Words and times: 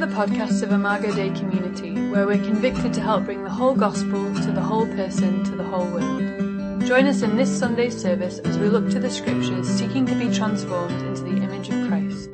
the 0.00 0.06
podcast 0.06 0.62
of 0.62 0.72
Imago 0.72 1.14
Dei 1.14 1.28
Community, 1.28 1.92
where 2.08 2.26
we're 2.26 2.42
convicted 2.42 2.94
to 2.94 3.02
help 3.02 3.26
bring 3.26 3.44
the 3.44 3.50
whole 3.50 3.74
gospel 3.74 4.34
to 4.34 4.50
the 4.50 4.60
whole 4.62 4.86
person, 4.86 5.44
to 5.44 5.50
the 5.50 5.62
whole 5.62 5.84
world. 5.84 6.86
Join 6.86 7.06
us 7.06 7.20
in 7.20 7.36
this 7.36 7.50
Sunday's 7.58 8.00
service 8.00 8.38
as 8.38 8.56
we 8.56 8.70
look 8.70 8.88
to 8.92 8.98
the 8.98 9.10
scriptures, 9.10 9.68
seeking 9.68 10.06
to 10.06 10.14
be 10.14 10.34
transformed 10.34 11.02
into 11.02 11.20
the 11.24 11.36
image 11.42 11.68
of 11.68 11.86
Christ. 11.86 12.30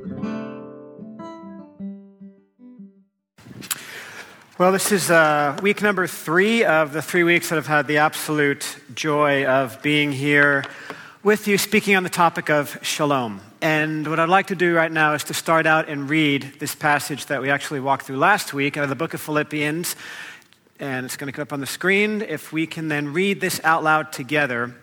Well, 4.59 4.71
this 4.71 4.93
is 4.93 5.11
uh, 5.11 5.59
week 5.61 5.83
number 5.83 6.07
three 6.07 6.65
of 6.65 6.93
the 6.93 7.03
three 7.03 7.25
weeks 7.25 7.49
that 7.49 7.59
I've 7.59 7.67
had 7.67 7.89
the 7.89 7.99
absolute 7.99 8.77
joy 8.95 9.45
of 9.45 9.83
being 9.83 10.13
here 10.13 10.63
with 11.27 11.49
you, 11.49 11.59
speaking 11.59 11.97
on 11.97 12.05
the 12.05 12.09
topic 12.09 12.51
of 12.51 12.79
shalom. 12.83 13.41
And 13.61 14.07
what 14.07 14.21
I'd 14.21 14.29
like 14.29 14.47
to 14.47 14.55
do 14.55 14.77
right 14.77 14.93
now 14.93 15.15
is 15.15 15.25
to 15.25 15.35
start 15.35 15.67
out 15.67 15.89
and 15.89 16.09
read 16.09 16.53
this 16.61 16.77
passage 16.77 17.27
that 17.27 17.43
we 17.43 17.51
actually 17.51 17.81
walked 17.81 18.07
through 18.07 18.19
last 18.19 18.55
week 18.55 18.77
out 18.77 18.85
of 18.85 18.91
the 18.91 18.95
book 18.95 19.13
of 19.13 19.21
Philippians. 19.21 19.97
And 20.79 21.05
it's 21.05 21.17
going 21.17 21.27
to 21.27 21.33
come 21.33 21.43
up 21.43 21.53
on 21.53 21.59
the 21.59 21.67
screen. 21.67 22.23
If 22.23 22.53
we 22.53 22.65
can 22.65 22.87
then 22.87 23.13
read 23.13 23.41
this 23.41 23.61
out 23.65 23.83
loud 23.83 24.13
together. 24.13 24.77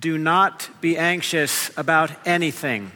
Do 0.00 0.18
not 0.18 0.68
be 0.80 0.98
anxious 0.98 1.70
about 1.78 2.10
anything, 2.26 2.90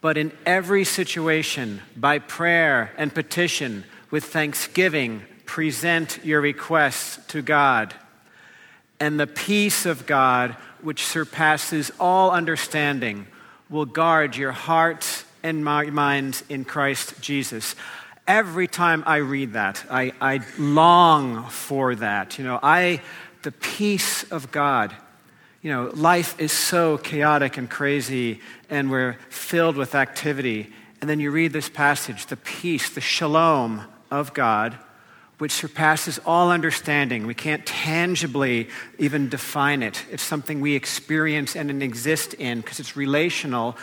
but 0.00 0.16
in 0.16 0.30
every 0.46 0.84
situation, 0.84 1.82
by 1.96 2.20
prayer 2.20 2.92
and 2.96 3.12
petition, 3.12 3.82
with 4.12 4.26
thanksgiving, 4.26 5.24
present 5.44 6.20
your 6.24 6.40
requests 6.40 7.18
to 7.32 7.42
God. 7.42 7.94
And 9.00 9.18
the 9.18 9.26
peace 9.26 9.86
of 9.86 10.06
God, 10.06 10.56
which 10.84 11.04
surpasses 11.04 11.90
all 11.98 12.30
understanding, 12.30 13.26
will 13.70 13.86
guard 13.86 14.36
your 14.36 14.52
hearts 14.52 15.24
and 15.42 15.64
minds 15.64 16.44
in 16.48 16.64
Christ 16.64 17.20
Jesus. 17.20 17.74
Every 18.26 18.68
time 18.68 19.02
I 19.06 19.16
read 19.16 19.54
that, 19.54 19.84
I, 19.90 20.12
I 20.20 20.40
long 20.58 21.48
for 21.48 21.94
that. 21.96 22.38
You 22.38 22.44
know, 22.44 22.58
I, 22.62 23.02
the 23.42 23.52
peace 23.52 24.24
of 24.30 24.50
God. 24.52 24.94
You 25.62 25.70
know, 25.70 25.90
life 25.94 26.38
is 26.38 26.52
so 26.52 26.98
chaotic 26.98 27.56
and 27.56 27.68
crazy, 27.68 28.40
and 28.68 28.90
we're 28.90 29.16
filled 29.30 29.76
with 29.76 29.94
activity. 29.94 30.70
And 31.00 31.08
then 31.08 31.20
you 31.20 31.30
read 31.30 31.52
this 31.52 31.68
passage, 31.68 32.26
the 32.26 32.36
peace, 32.36 32.90
the 32.90 33.00
shalom 33.00 33.82
of 34.10 34.34
God, 34.34 34.78
which 35.38 35.52
surpasses 35.52 36.20
all 36.24 36.50
understanding. 36.50 37.26
We 37.26 37.34
can't 37.34 37.66
tangibly 37.66 38.68
even 38.98 39.28
define 39.28 39.82
it. 39.82 40.04
It's 40.10 40.22
something 40.22 40.60
we 40.60 40.74
experience 40.74 41.56
and 41.56 41.82
exist 41.82 42.34
in 42.34 42.60
because 42.60 42.80
it's 42.80 42.96
relational, 42.96 43.76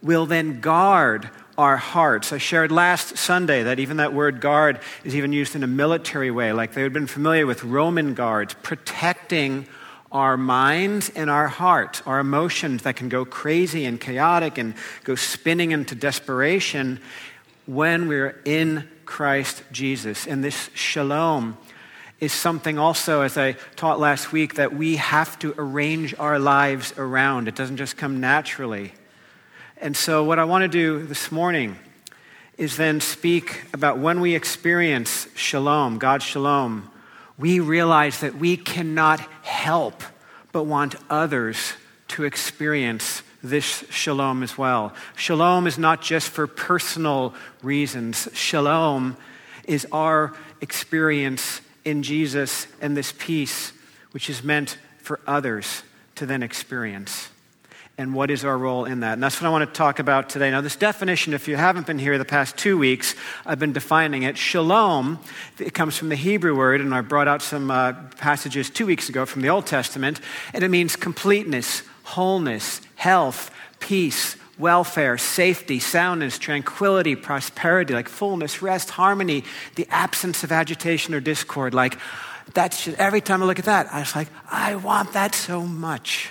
will 0.00 0.26
then 0.26 0.60
guard 0.60 1.30
our 1.58 1.76
hearts. 1.76 2.32
I 2.32 2.38
shared 2.38 2.72
last 2.72 3.18
Sunday 3.18 3.64
that 3.64 3.78
even 3.78 3.98
that 3.98 4.14
word 4.14 4.40
guard 4.40 4.80
is 5.04 5.14
even 5.14 5.32
used 5.32 5.54
in 5.54 5.62
a 5.62 5.66
military 5.66 6.30
way, 6.30 6.52
like 6.52 6.72
they 6.72 6.82
had 6.82 6.92
been 6.92 7.06
familiar 7.06 7.46
with 7.46 7.62
Roman 7.64 8.14
guards, 8.14 8.54
protecting 8.62 9.66
our 10.10 10.36
minds 10.36 11.10
and 11.10 11.30
our 11.30 11.48
hearts, 11.48 12.02
our 12.06 12.20
emotions 12.20 12.82
that 12.82 12.96
can 12.96 13.08
go 13.08 13.24
crazy 13.24 13.84
and 13.84 14.00
chaotic 14.00 14.58
and 14.58 14.74
go 15.04 15.14
spinning 15.14 15.72
into 15.72 15.94
desperation 15.94 17.00
when 17.66 18.08
we're 18.08 18.40
in 18.44 18.88
Christ 19.12 19.62
Jesus. 19.70 20.26
And 20.26 20.42
this 20.42 20.70
shalom 20.72 21.58
is 22.18 22.32
something 22.32 22.78
also, 22.78 23.20
as 23.20 23.36
I 23.36 23.52
taught 23.76 24.00
last 24.00 24.32
week, 24.32 24.54
that 24.54 24.74
we 24.74 24.96
have 24.96 25.38
to 25.40 25.54
arrange 25.58 26.14
our 26.18 26.38
lives 26.38 26.94
around. 26.96 27.46
It 27.46 27.54
doesn't 27.54 27.76
just 27.76 27.98
come 27.98 28.20
naturally. 28.20 28.94
And 29.76 29.94
so, 29.94 30.24
what 30.24 30.38
I 30.38 30.44
want 30.44 30.62
to 30.62 30.68
do 30.68 31.04
this 31.04 31.30
morning 31.30 31.76
is 32.56 32.78
then 32.78 33.02
speak 33.02 33.64
about 33.74 33.98
when 33.98 34.22
we 34.22 34.34
experience 34.34 35.28
shalom, 35.34 35.98
God's 35.98 36.24
shalom, 36.24 36.90
we 37.36 37.60
realize 37.60 38.20
that 38.20 38.36
we 38.36 38.56
cannot 38.56 39.20
help 39.42 40.02
but 40.52 40.62
want 40.62 40.94
others 41.10 41.74
to 42.08 42.24
experience 42.24 43.22
this 43.42 43.84
shalom 43.90 44.42
as 44.42 44.56
well. 44.56 44.94
Shalom 45.16 45.66
is 45.66 45.78
not 45.78 46.00
just 46.00 46.28
for 46.28 46.46
personal 46.46 47.34
reasons, 47.62 48.28
shalom 48.32 49.16
is 49.64 49.86
our 49.92 50.34
experience 50.60 51.60
in 51.84 52.02
Jesus 52.02 52.66
and 52.80 52.96
this 52.96 53.12
peace, 53.18 53.72
which 54.12 54.30
is 54.30 54.42
meant 54.42 54.78
for 54.98 55.20
others 55.26 55.82
to 56.16 56.26
then 56.26 56.42
experience. 56.42 57.28
And 57.98 58.14
what 58.14 58.30
is 58.30 58.44
our 58.44 58.56
role 58.56 58.86
in 58.86 59.00
that? 59.00 59.14
And 59.14 59.22
that's 59.22 59.40
what 59.40 59.46
I 59.46 59.50
want 59.50 59.68
to 59.68 59.76
talk 59.76 59.98
about 59.98 60.30
today. 60.30 60.50
Now, 60.50 60.62
this 60.62 60.76
definition, 60.76 61.34
if 61.34 61.46
you 61.46 61.56
haven't 61.56 61.86
been 61.86 61.98
here 61.98 62.16
the 62.16 62.24
past 62.24 62.56
two 62.56 62.78
weeks, 62.78 63.14
I've 63.44 63.58
been 63.58 63.74
defining 63.74 64.22
it. 64.22 64.38
Shalom, 64.38 65.18
it 65.58 65.74
comes 65.74 65.98
from 65.98 66.08
the 66.08 66.16
Hebrew 66.16 66.56
word, 66.56 66.80
and 66.80 66.94
I 66.94 67.02
brought 67.02 67.28
out 67.28 67.42
some 67.42 67.70
uh, 67.70 67.92
passages 68.16 68.70
two 68.70 68.86
weeks 68.86 69.10
ago 69.10 69.26
from 69.26 69.42
the 69.42 69.50
Old 69.50 69.66
Testament, 69.66 70.20
and 70.54 70.64
it 70.64 70.68
means 70.68 70.96
completeness, 70.96 71.82
wholeness, 72.12 72.80
health, 72.96 73.50
peace, 73.80 74.36
welfare, 74.58 75.18
safety, 75.18 75.78
soundness, 75.78 76.38
tranquility, 76.38 77.16
prosperity, 77.16 77.94
like 77.94 78.08
fullness, 78.08 78.62
rest, 78.62 78.90
harmony, 78.90 79.44
the 79.74 79.86
absence 79.90 80.44
of 80.44 80.52
agitation 80.52 81.14
or 81.14 81.20
discord. 81.20 81.74
Like, 81.74 81.98
that's 82.54 82.84
just, 82.84 82.98
every 82.98 83.20
time 83.20 83.42
I 83.42 83.46
look 83.46 83.58
at 83.58 83.64
that, 83.64 83.92
I 83.92 84.00
was 84.00 84.14
like, 84.14 84.28
I 84.50 84.76
want 84.76 85.14
that 85.14 85.34
so 85.34 85.62
much. 85.62 86.30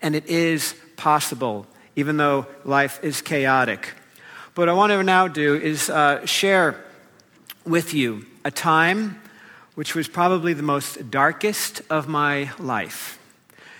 And 0.00 0.14
it 0.14 0.26
is 0.26 0.74
possible, 0.96 1.66
even 1.96 2.16
though 2.16 2.46
life 2.64 2.98
is 3.02 3.20
chaotic. 3.20 3.92
But 4.54 4.62
what 4.62 4.68
I 4.68 4.72
want 4.72 4.92
to 4.92 5.02
now 5.02 5.28
do 5.28 5.54
is 5.54 5.90
uh, 5.90 6.24
share 6.26 6.82
with 7.66 7.94
you 7.94 8.26
a 8.44 8.50
time 8.50 9.20
which 9.74 9.94
was 9.94 10.06
probably 10.08 10.54
the 10.54 10.62
most 10.62 11.10
darkest 11.10 11.82
of 11.90 12.06
my 12.06 12.50
life. 12.58 13.18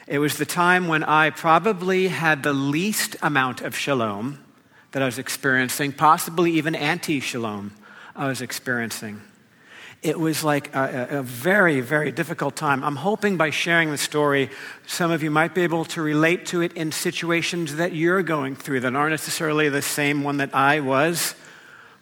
It 0.07 0.19
was 0.19 0.37
the 0.37 0.47
time 0.47 0.87
when 0.87 1.03
I 1.03 1.31
probably 1.31 2.09
had 2.09 2.43
the 2.43 2.53
least 2.53 3.17
amount 3.23 3.63
of 3.63 3.75
shalom 3.75 4.45
that 4.93 5.03
I 5.03 5.07
was 5.07 5.19
experiencing, 5.19 5.93
possibly 5.93 6.53
even 6.53 6.75
anti 6.75 7.21
shalom 7.21 7.73
I 8.15 8.29
was 8.29 8.43
experiencing. 8.43 9.23
It 10.03 10.21
was 10.21 10.45
like 10.45 10.75
a, 10.75 11.09
a, 11.11 11.23
very, 11.23 11.81
very 11.81 12.13
difficult 12.13 12.55
time. 12.55 12.85
I'm 12.85 12.97
hoping 12.97 13.39
by 13.39 13.49
sharing 13.49 13.91
the 13.91 13.97
story, 13.97 14.51
some 14.87 15.11
of 15.11 15.23
you 15.23 15.31
might 15.31 15.55
be 15.55 15.63
able 15.63 15.87
to 15.87 16.03
relate 16.03 16.45
to 16.47 16.61
it 16.61 16.75
in 16.75 16.93
situations 16.93 17.77
that 17.77 17.95
you're 17.95 18.23
going 18.23 18.55
through 18.55 18.81
that 18.81 18.95
aren't 18.95 19.13
necessarily 19.13 19.71
the 19.71 19.81
same 19.81 20.23
one 20.23 20.37
that 20.37 20.55
I 20.55 20.81
was. 20.81 21.35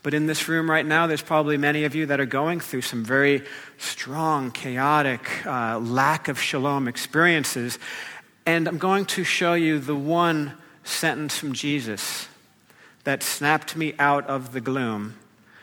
But 0.02 0.14
in 0.14 0.26
this 0.26 0.48
room 0.48 0.68
right 0.68 0.84
now, 0.84 1.06
there's 1.06 1.22
probably 1.22 1.56
many 1.56 1.84
of 1.84 1.94
you 1.94 2.06
that 2.06 2.18
are 2.18 2.26
going 2.26 2.58
through 2.58 2.82
some 2.82 3.04
very 3.04 3.42
strong, 3.78 4.50
chaotic, 4.50 5.46
uh, 5.46 5.78
lack 5.78 6.28
of 6.28 6.40
shalom 6.40 6.88
experiences. 6.88 7.78
And 8.44 8.66
I'm 8.66 8.78
going 8.78 9.04
to 9.06 9.22
show 9.22 9.54
you 9.54 9.78
the 9.78 9.94
one 9.94 10.54
sentence 10.82 11.38
from 11.38 11.52
Jesus 11.52 12.26
that 13.04 13.22
snapped 13.22 13.76
me 13.76 13.94
out 13.98 14.26
of 14.26 14.52
the 14.52 14.60
gloom 14.60 15.16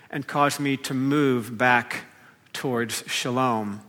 and 0.09 0.25
caused 0.25 0.59
me 0.59 0.77
to 0.77 0.93
move 0.93 1.57
back 1.57 2.05
towards 2.53 3.03
shalom 3.07 3.81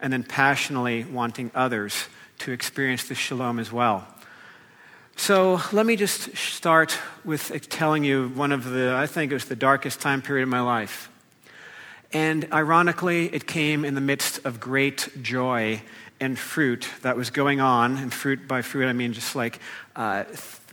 and 0.00 0.12
then 0.12 0.22
passionately 0.22 1.04
wanting 1.04 1.50
others 1.54 2.08
to 2.38 2.52
experience 2.52 3.08
the 3.08 3.14
shalom 3.14 3.58
as 3.58 3.72
well. 3.72 4.06
So 5.16 5.60
let 5.72 5.86
me 5.86 5.96
just 5.96 6.36
start 6.36 6.98
with 7.24 7.68
telling 7.70 8.04
you 8.04 8.28
one 8.30 8.52
of 8.52 8.64
the, 8.64 8.94
I 8.94 9.06
think 9.06 9.30
it 9.30 9.34
was 9.34 9.46
the 9.46 9.56
darkest 9.56 10.00
time 10.00 10.20
period 10.20 10.42
of 10.42 10.48
my 10.48 10.60
life. 10.60 11.08
And 12.12 12.46
ironically, 12.52 13.26
it 13.32 13.46
came 13.46 13.84
in 13.84 13.94
the 13.94 14.00
midst 14.00 14.44
of 14.44 14.60
great 14.60 15.08
joy 15.22 15.82
and 16.20 16.38
fruit 16.38 16.88
that 17.02 17.16
was 17.16 17.30
going 17.30 17.60
on. 17.60 17.96
And 17.96 18.12
fruit 18.12 18.46
by 18.46 18.62
fruit, 18.62 18.86
I 18.86 18.92
mean 18.92 19.12
just 19.12 19.34
like 19.34 19.60
uh, 19.96 20.24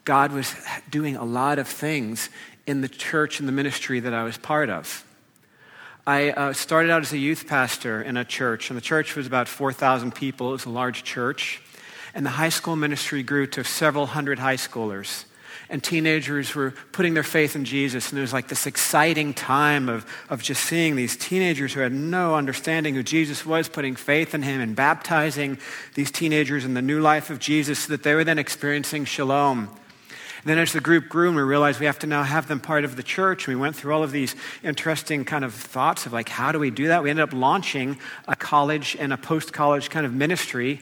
God 0.06 0.32
was 0.32 0.54
doing 0.90 1.16
a 1.16 1.24
lot 1.24 1.60
of 1.60 1.68
things 1.68 2.30
in 2.68 2.82
the 2.82 2.90
church 2.90 3.40
and 3.40 3.48
the 3.48 3.54
ministry 3.54 4.00
that 4.02 4.14
I 4.14 4.24
was 4.24 4.38
part 4.38 4.70
of. 4.70 5.06
I 6.06 6.32
uh, 6.32 6.54
started 6.54 6.92
out 6.92 7.04
as 7.04 7.14
a 7.14 7.18
youth 7.18 7.48
pastor 7.48 8.02
in 8.02 8.18
a 8.18 8.26
church, 8.26 8.70
and 8.70 8.78
the 8.78 8.82
church 8.82 9.16
was 9.16 9.28
about 9.28 9.48
4,000 9.48 10.14
people. 10.14 10.50
It 10.50 10.54
was 10.54 10.66
a 10.66 10.70
large 10.70 11.04
church. 11.04 11.62
And 12.14 12.26
the 12.26 12.32
high 12.32 12.50
school 12.50 12.76
ministry 12.76 13.24
grew 13.24 13.48
to 13.48 13.64
several 13.64 14.08
hundred 14.08 14.40
high 14.40 14.58
schoolers. 14.58 15.26
And 15.70 15.82
teenagers 15.82 16.54
were 16.54 16.74
putting 16.92 17.14
their 17.14 17.24
faith 17.24 17.56
in 17.56 17.64
Jesus. 17.64 18.10
And 18.10 18.20
it 18.20 18.22
was 18.22 18.34
like 18.34 18.50
this 18.50 18.68
exciting 18.68 19.34
time 19.34 19.88
of, 19.88 20.06
of 20.30 20.44
just 20.44 20.66
seeing 20.66 20.98
these 20.98 21.16
teenagers 21.16 21.74
who 21.74 21.80
had 21.80 21.94
no 21.94 22.36
understanding 22.36 22.94
who 22.94 23.04
Jesus 23.04 23.46
was, 23.46 23.70
putting 23.70 23.96
faith 23.96 24.36
in 24.36 24.42
him 24.42 24.60
and 24.60 24.76
baptizing 24.76 25.58
these 25.94 26.12
teenagers 26.12 26.66
in 26.66 26.74
the 26.74 26.82
new 26.82 27.00
life 27.00 27.30
of 27.30 27.40
Jesus 27.40 27.80
so 27.80 27.94
that 27.94 28.04
they 28.04 28.16
were 28.16 28.26
then 28.26 28.38
experiencing 28.38 29.06
shalom. 29.06 29.70
And 30.44 30.50
then 30.50 30.58
as 30.58 30.74
the 30.74 30.82
group 30.82 31.08
grew 31.08 31.28
and 31.28 31.38
we 31.38 31.44
realized 31.44 31.80
we 31.80 31.86
have 31.86 32.00
to 32.00 32.08
now 32.08 32.24
have 32.24 32.48
them 32.48 32.60
part 32.60 32.84
of 32.84 32.98
the 32.98 33.04
church, 33.04 33.48
we 33.48 33.56
went 33.56 33.76
through 33.76 33.94
all 33.94 34.04
of 34.04 34.12
these 34.12 34.36
interesting 34.64 35.24
kind 35.24 35.46
of 35.46 35.54
thoughts 35.54 36.06
of 36.06 36.12
like, 36.12 36.28
how 36.28 36.52
do 36.52 36.60
we 36.60 36.72
do 36.72 36.88
that? 36.88 37.04
We 37.04 37.12
ended 37.12 37.24
up 37.24 37.34
launching 37.34 37.98
a 38.28 38.36
college 38.36 38.98
and 39.00 39.14
a 39.14 39.18
post 39.18 39.54
college 39.54 39.90
kind 39.90 40.06
of 40.06 40.14
ministry 40.14 40.82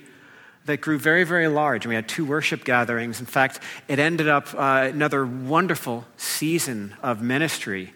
that 0.66 0.82
grew 0.82 1.00
very, 1.00 1.24
very 1.24 1.48
large. 1.48 1.86
And 1.86 1.90
we 1.90 1.96
had 1.96 2.08
two 2.08 2.26
worship 2.26 2.64
gatherings. 2.64 3.20
In 3.20 3.26
fact, 3.26 3.60
it 3.88 4.00
ended 4.00 4.28
up 4.28 4.54
uh, 4.54 4.90
another 4.92 5.26
wonderful 5.26 6.06
season 6.18 6.96
of 7.02 7.22
ministry. 7.22 7.94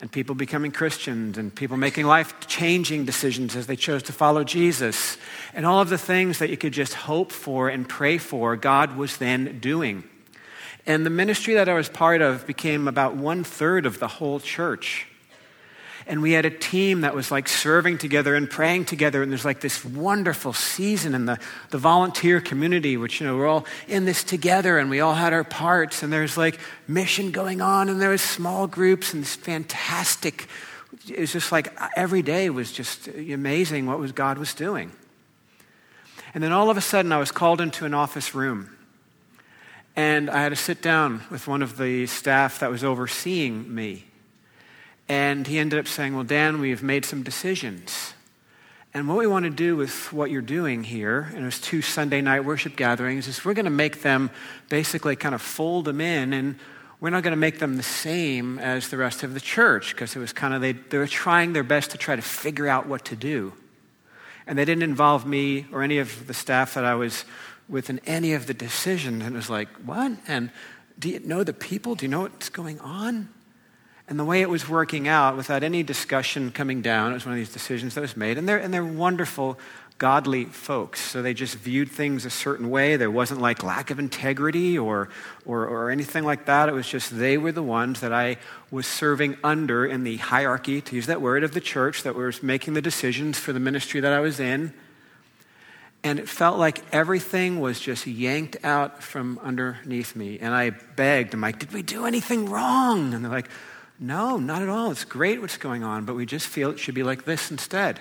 and 0.00 0.12
people 0.12 0.34
becoming 0.34 0.70
Christians 0.70 1.38
and 1.38 1.54
people 1.54 1.76
making 1.76 2.06
life 2.06 2.34
changing 2.46 3.04
decisions 3.04 3.56
as 3.56 3.66
they 3.66 3.76
chose 3.76 4.02
to 4.04 4.12
follow 4.12 4.44
Jesus. 4.44 5.16
And 5.54 5.64
all 5.64 5.80
of 5.80 5.88
the 5.88 5.98
things 5.98 6.38
that 6.40 6.50
you 6.50 6.56
could 6.56 6.72
just 6.72 6.94
hope 6.94 7.32
for 7.32 7.68
and 7.68 7.88
pray 7.88 8.18
for, 8.18 8.56
God 8.56 8.96
was 8.96 9.16
then 9.16 9.60
doing. 9.60 10.04
And 10.86 11.06
the 11.06 11.10
ministry 11.10 11.54
that 11.54 11.68
I 11.68 11.74
was 11.74 11.88
part 11.88 12.20
of 12.20 12.46
became 12.46 12.86
about 12.86 13.16
one 13.16 13.44
third 13.44 13.86
of 13.86 13.98
the 13.98 14.08
whole 14.08 14.40
church. 14.40 15.06
And 16.06 16.20
we 16.20 16.32
had 16.32 16.44
a 16.44 16.50
team 16.50 17.00
that 17.00 17.14
was 17.14 17.30
like 17.30 17.48
serving 17.48 17.96
together 17.98 18.34
and 18.34 18.48
praying 18.48 18.84
together. 18.84 19.22
And 19.22 19.30
there's 19.32 19.44
like 19.44 19.60
this 19.60 19.84
wonderful 19.84 20.52
season 20.52 21.14
in 21.14 21.24
the, 21.24 21.38
the 21.70 21.78
volunteer 21.78 22.42
community, 22.42 22.98
which, 22.98 23.20
you 23.20 23.26
know, 23.26 23.36
we're 23.36 23.46
all 23.46 23.64
in 23.88 24.04
this 24.04 24.22
together 24.22 24.78
and 24.78 24.90
we 24.90 25.00
all 25.00 25.14
had 25.14 25.32
our 25.32 25.44
parts. 25.44 26.02
And 26.02 26.12
there's 26.12 26.36
like 26.36 26.58
mission 26.86 27.30
going 27.30 27.62
on 27.62 27.88
and 27.88 28.02
there 28.02 28.10
was 28.10 28.20
small 28.20 28.66
groups 28.66 29.14
and 29.14 29.22
this 29.22 29.34
fantastic, 29.34 30.46
it 31.08 31.20
was 31.20 31.32
just 31.32 31.50
like 31.50 31.74
every 31.96 32.20
day 32.20 32.50
was 32.50 32.70
just 32.70 33.08
amazing 33.08 33.86
what 33.86 33.98
was 33.98 34.12
God 34.12 34.36
was 34.36 34.52
doing. 34.52 34.92
And 36.34 36.42
then 36.42 36.52
all 36.52 36.68
of 36.68 36.76
a 36.76 36.82
sudden 36.82 37.12
I 37.12 37.18
was 37.18 37.32
called 37.32 37.62
into 37.62 37.86
an 37.86 37.94
office 37.94 38.34
room. 38.34 38.76
And 39.96 40.28
I 40.28 40.42
had 40.42 40.48
to 40.50 40.56
sit 40.56 40.82
down 40.82 41.22
with 41.30 41.46
one 41.46 41.62
of 41.62 41.78
the 41.78 42.06
staff 42.06 42.58
that 42.58 42.70
was 42.70 42.84
overseeing 42.84 43.72
me. 43.72 44.04
And 45.08 45.46
he 45.46 45.58
ended 45.58 45.78
up 45.78 45.86
saying, 45.86 46.14
Well, 46.14 46.24
Dan, 46.24 46.60
we've 46.60 46.82
made 46.82 47.04
some 47.04 47.22
decisions. 47.22 48.14
And 48.96 49.08
what 49.08 49.18
we 49.18 49.26
want 49.26 49.44
to 49.44 49.50
do 49.50 49.76
with 49.76 50.12
what 50.12 50.30
you're 50.30 50.40
doing 50.40 50.84
here, 50.84 51.28
and 51.34 51.42
there's 51.42 51.60
two 51.60 51.82
Sunday 51.82 52.20
night 52.20 52.44
worship 52.44 52.76
gatherings, 52.76 53.26
is 53.26 53.44
we're 53.44 53.54
going 53.54 53.64
to 53.64 53.70
make 53.70 54.02
them 54.02 54.30
basically 54.68 55.16
kind 55.16 55.34
of 55.34 55.42
fold 55.42 55.86
them 55.86 56.00
in, 56.00 56.32
and 56.32 56.56
we're 57.00 57.10
not 57.10 57.24
going 57.24 57.32
to 57.32 57.36
make 57.36 57.58
them 57.58 57.76
the 57.76 57.82
same 57.82 58.60
as 58.60 58.90
the 58.90 58.96
rest 58.96 59.24
of 59.24 59.34
the 59.34 59.40
church, 59.40 59.94
because 59.94 60.14
it 60.14 60.20
was 60.20 60.32
kind 60.32 60.54
of, 60.54 60.60
they, 60.60 60.72
they 60.72 60.96
were 60.96 61.08
trying 61.08 61.54
their 61.54 61.64
best 61.64 61.90
to 61.90 61.98
try 61.98 62.14
to 62.14 62.22
figure 62.22 62.68
out 62.68 62.86
what 62.86 63.04
to 63.06 63.16
do. 63.16 63.52
And 64.46 64.56
they 64.56 64.64
didn't 64.64 64.84
involve 64.84 65.26
me 65.26 65.66
or 65.72 65.82
any 65.82 65.98
of 65.98 66.28
the 66.28 66.34
staff 66.34 66.74
that 66.74 66.84
I 66.84 66.94
was 66.94 67.24
with 67.68 67.90
in 67.90 67.98
any 68.06 68.34
of 68.34 68.46
the 68.46 68.54
decisions. 68.54 69.24
And 69.24 69.34
it 69.34 69.36
was 69.36 69.50
like, 69.50 69.68
what? 69.84 70.12
And 70.28 70.50
do 71.00 71.08
you 71.08 71.18
know 71.18 71.42
the 71.42 71.52
people? 71.52 71.96
Do 71.96 72.06
you 72.06 72.10
know 72.10 72.20
what's 72.20 72.48
going 72.48 72.78
on? 72.78 73.33
And 74.06 74.18
the 74.18 74.24
way 74.24 74.42
it 74.42 74.50
was 74.50 74.68
working 74.68 75.08
out, 75.08 75.36
without 75.36 75.62
any 75.62 75.82
discussion 75.82 76.50
coming 76.50 76.82
down, 76.82 77.12
it 77.12 77.14
was 77.14 77.24
one 77.24 77.32
of 77.32 77.38
these 77.38 77.52
decisions 77.52 77.94
that 77.94 78.02
was 78.02 78.16
made. 78.16 78.36
And 78.36 78.46
they're, 78.46 78.58
and 78.58 78.72
they're 78.72 78.84
wonderful, 78.84 79.58
godly 79.96 80.44
folks. 80.44 81.00
So 81.00 81.22
they 81.22 81.32
just 81.32 81.54
viewed 81.56 81.90
things 81.90 82.26
a 82.26 82.30
certain 82.30 82.68
way. 82.68 82.96
There 82.96 83.10
wasn't 83.10 83.40
like 83.40 83.62
lack 83.62 83.90
of 83.90 83.98
integrity 83.98 84.76
or, 84.76 85.08
or, 85.46 85.66
or 85.66 85.90
anything 85.90 86.24
like 86.24 86.44
that. 86.44 86.68
It 86.68 86.72
was 86.72 86.86
just 86.86 87.16
they 87.16 87.38
were 87.38 87.52
the 87.52 87.62
ones 87.62 88.00
that 88.00 88.12
I 88.12 88.36
was 88.70 88.86
serving 88.86 89.38
under 89.42 89.86
in 89.86 90.04
the 90.04 90.18
hierarchy, 90.18 90.82
to 90.82 90.96
use 90.96 91.06
that 91.06 91.22
word, 91.22 91.42
of 91.42 91.52
the 91.52 91.60
church 91.60 92.02
that 92.02 92.14
was 92.14 92.42
making 92.42 92.74
the 92.74 92.82
decisions 92.82 93.38
for 93.38 93.54
the 93.54 93.60
ministry 93.60 94.00
that 94.00 94.12
I 94.12 94.20
was 94.20 94.38
in. 94.38 94.74
And 96.02 96.18
it 96.18 96.28
felt 96.28 96.58
like 96.58 96.82
everything 96.92 97.60
was 97.60 97.80
just 97.80 98.06
yanked 98.06 98.58
out 98.62 99.02
from 99.02 99.40
underneath 99.42 100.14
me. 100.14 100.38
And 100.38 100.52
I 100.52 100.70
begged, 100.70 101.32
I'm 101.32 101.40
like, 101.40 101.58
did 101.58 101.72
we 101.72 101.80
do 101.80 102.04
anything 102.04 102.50
wrong? 102.50 103.14
And 103.14 103.24
they're 103.24 103.32
like, 103.32 103.48
no, 103.98 104.38
not 104.38 104.62
at 104.62 104.68
all. 104.68 104.90
It's 104.90 105.04
great 105.04 105.40
what's 105.40 105.56
going 105.56 105.84
on, 105.84 106.04
but 106.04 106.14
we 106.14 106.26
just 106.26 106.46
feel 106.46 106.70
it 106.70 106.78
should 106.78 106.94
be 106.94 107.02
like 107.02 107.24
this 107.24 107.50
instead. 107.50 108.00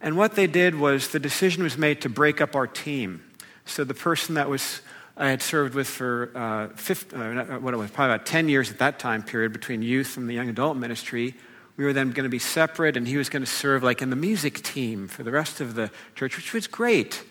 And 0.00 0.16
what 0.16 0.34
they 0.34 0.46
did 0.46 0.74
was 0.74 1.08
the 1.08 1.18
decision 1.18 1.62
was 1.62 1.76
made 1.76 2.00
to 2.02 2.08
break 2.08 2.40
up 2.40 2.54
our 2.56 2.66
team. 2.66 3.22
So 3.66 3.84
the 3.84 3.94
person 3.94 4.36
that 4.36 4.48
was 4.48 4.80
I 5.16 5.28
had 5.28 5.42
served 5.42 5.74
with 5.74 5.86
for 5.86 6.30
uh, 6.34 6.68
50, 6.76 7.14
uh, 7.14 7.58
what 7.58 7.74
it 7.74 7.76
was 7.76 7.90
probably 7.90 8.14
about 8.14 8.26
10 8.26 8.48
years 8.48 8.70
at 8.70 8.78
that 8.78 8.98
time 8.98 9.22
period 9.22 9.52
between 9.52 9.82
youth 9.82 10.16
and 10.16 10.26
the 10.26 10.32
young 10.32 10.48
adult 10.48 10.78
ministry. 10.78 11.34
We 11.76 11.84
were 11.84 11.92
then 11.92 12.12
going 12.12 12.24
to 12.24 12.30
be 12.30 12.38
separate, 12.38 12.96
and 12.96 13.06
he 13.06 13.18
was 13.18 13.28
going 13.28 13.42
to 13.42 13.50
serve 13.50 13.82
like 13.82 14.00
in 14.00 14.08
the 14.08 14.16
music 14.16 14.62
team 14.62 15.08
for 15.08 15.22
the 15.22 15.30
rest 15.30 15.60
of 15.60 15.74
the 15.74 15.90
church, 16.14 16.36
which 16.36 16.54
was 16.54 16.66
great. 16.66 17.22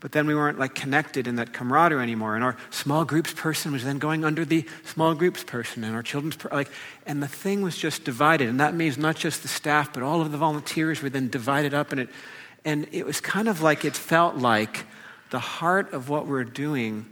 But 0.00 0.12
then 0.12 0.26
we 0.26 0.34
weren't 0.34 0.58
like 0.58 0.74
connected 0.74 1.26
in 1.26 1.36
that 1.36 1.52
camaraderie 1.52 2.02
anymore. 2.02 2.34
And 2.34 2.42
our 2.42 2.56
small 2.70 3.04
groups 3.04 3.34
person 3.34 3.70
was 3.70 3.84
then 3.84 3.98
going 3.98 4.24
under 4.24 4.46
the 4.46 4.66
small 4.84 5.14
groups 5.14 5.44
person 5.44 5.84
and 5.84 5.94
our 5.94 6.02
children's, 6.02 6.36
per- 6.36 6.48
like, 6.50 6.70
and 7.06 7.22
the 7.22 7.28
thing 7.28 7.60
was 7.60 7.76
just 7.76 8.04
divided. 8.04 8.48
And 8.48 8.60
that 8.60 8.74
means 8.74 8.96
not 8.96 9.16
just 9.16 9.42
the 9.42 9.48
staff, 9.48 9.92
but 9.92 10.02
all 10.02 10.22
of 10.22 10.32
the 10.32 10.38
volunteers 10.38 11.02
were 11.02 11.10
then 11.10 11.28
divided 11.28 11.74
up. 11.74 11.92
And 11.92 12.00
it, 12.00 12.08
and 12.64 12.88
it 12.92 13.04
was 13.04 13.20
kind 13.20 13.46
of 13.46 13.60
like 13.60 13.84
it 13.84 13.94
felt 13.94 14.36
like 14.36 14.86
the 15.28 15.38
heart 15.38 15.92
of 15.92 16.08
what 16.08 16.26
we're 16.26 16.44
doing 16.44 17.06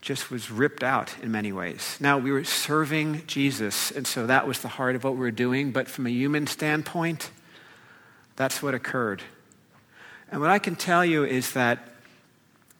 just 0.00 0.30
was 0.30 0.50
ripped 0.50 0.82
out 0.82 1.14
in 1.22 1.30
many 1.30 1.52
ways. 1.52 1.96
Now, 2.00 2.16
we 2.18 2.32
were 2.32 2.44
serving 2.44 3.22
Jesus, 3.26 3.90
and 3.90 4.06
so 4.06 4.26
that 4.26 4.46
was 4.46 4.60
the 4.60 4.68
heart 4.68 4.96
of 4.96 5.04
what 5.04 5.14
we 5.14 5.20
were 5.20 5.30
doing. 5.30 5.72
But 5.72 5.88
from 5.88 6.06
a 6.06 6.10
human 6.10 6.46
standpoint, 6.46 7.30
that's 8.36 8.62
what 8.62 8.74
occurred. 8.74 9.22
And 10.30 10.40
what 10.40 10.48
I 10.48 10.58
can 10.58 10.76
tell 10.76 11.04
you 11.04 11.24
is 11.24 11.52
that 11.52 11.89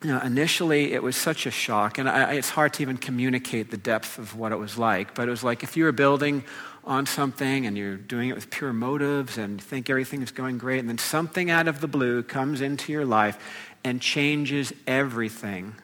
you 0.02 0.11
know, 0.11 0.20
initially 0.20 0.93
it 0.93 1.02
was 1.02 1.14
such 1.14 1.44
a 1.44 1.50
shock, 1.50 1.99
and 1.99 2.08
I, 2.08 2.32
it's 2.35 2.49
hard 2.49 2.73
to 2.75 2.82
even 2.82 2.97
communicate 2.97 3.70
the 3.70 3.76
depth 3.76 4.19
of 4.19 4.35
what 4.35 4.50
it 4.50 4.56
was 4.56 4.79
like. 4.79 5.14
But 5.14 5.29
it 5.29 5.31
was 5.31 5.44
like 5.44 5.62
if 5.62 5.76
you 5.76 5.85
were 5.85 5.93
building 5.93 6.43
on 6.85 7.05
something 7.05 7.67
and 7.67 7.76
you're 7.76 7.97
doing 7.97 8.31
it 8.31 8.35
with 8.35 8.49
pure 8.49 8.73
motives 8.73 9.37
and 9.37 9.61
think 9.61 9.91
everything 9.91 10.23
is 10.23 10.31
going 10.31 10.56
great, 10.56 10.79
and 10.79 10.88
then 10.88 10.99
something 10.99 11.50
out 11.50 11.69
of 11.69 11.81
the 11.82 11.88
blue 11.88 12.23
comes 12.23 12.62
into 12.62 12.93
your 12.93 13.05
life 13.05 13.38
and 13.85 14.00
changes 14.00 14.73
everything. 14.87 15.75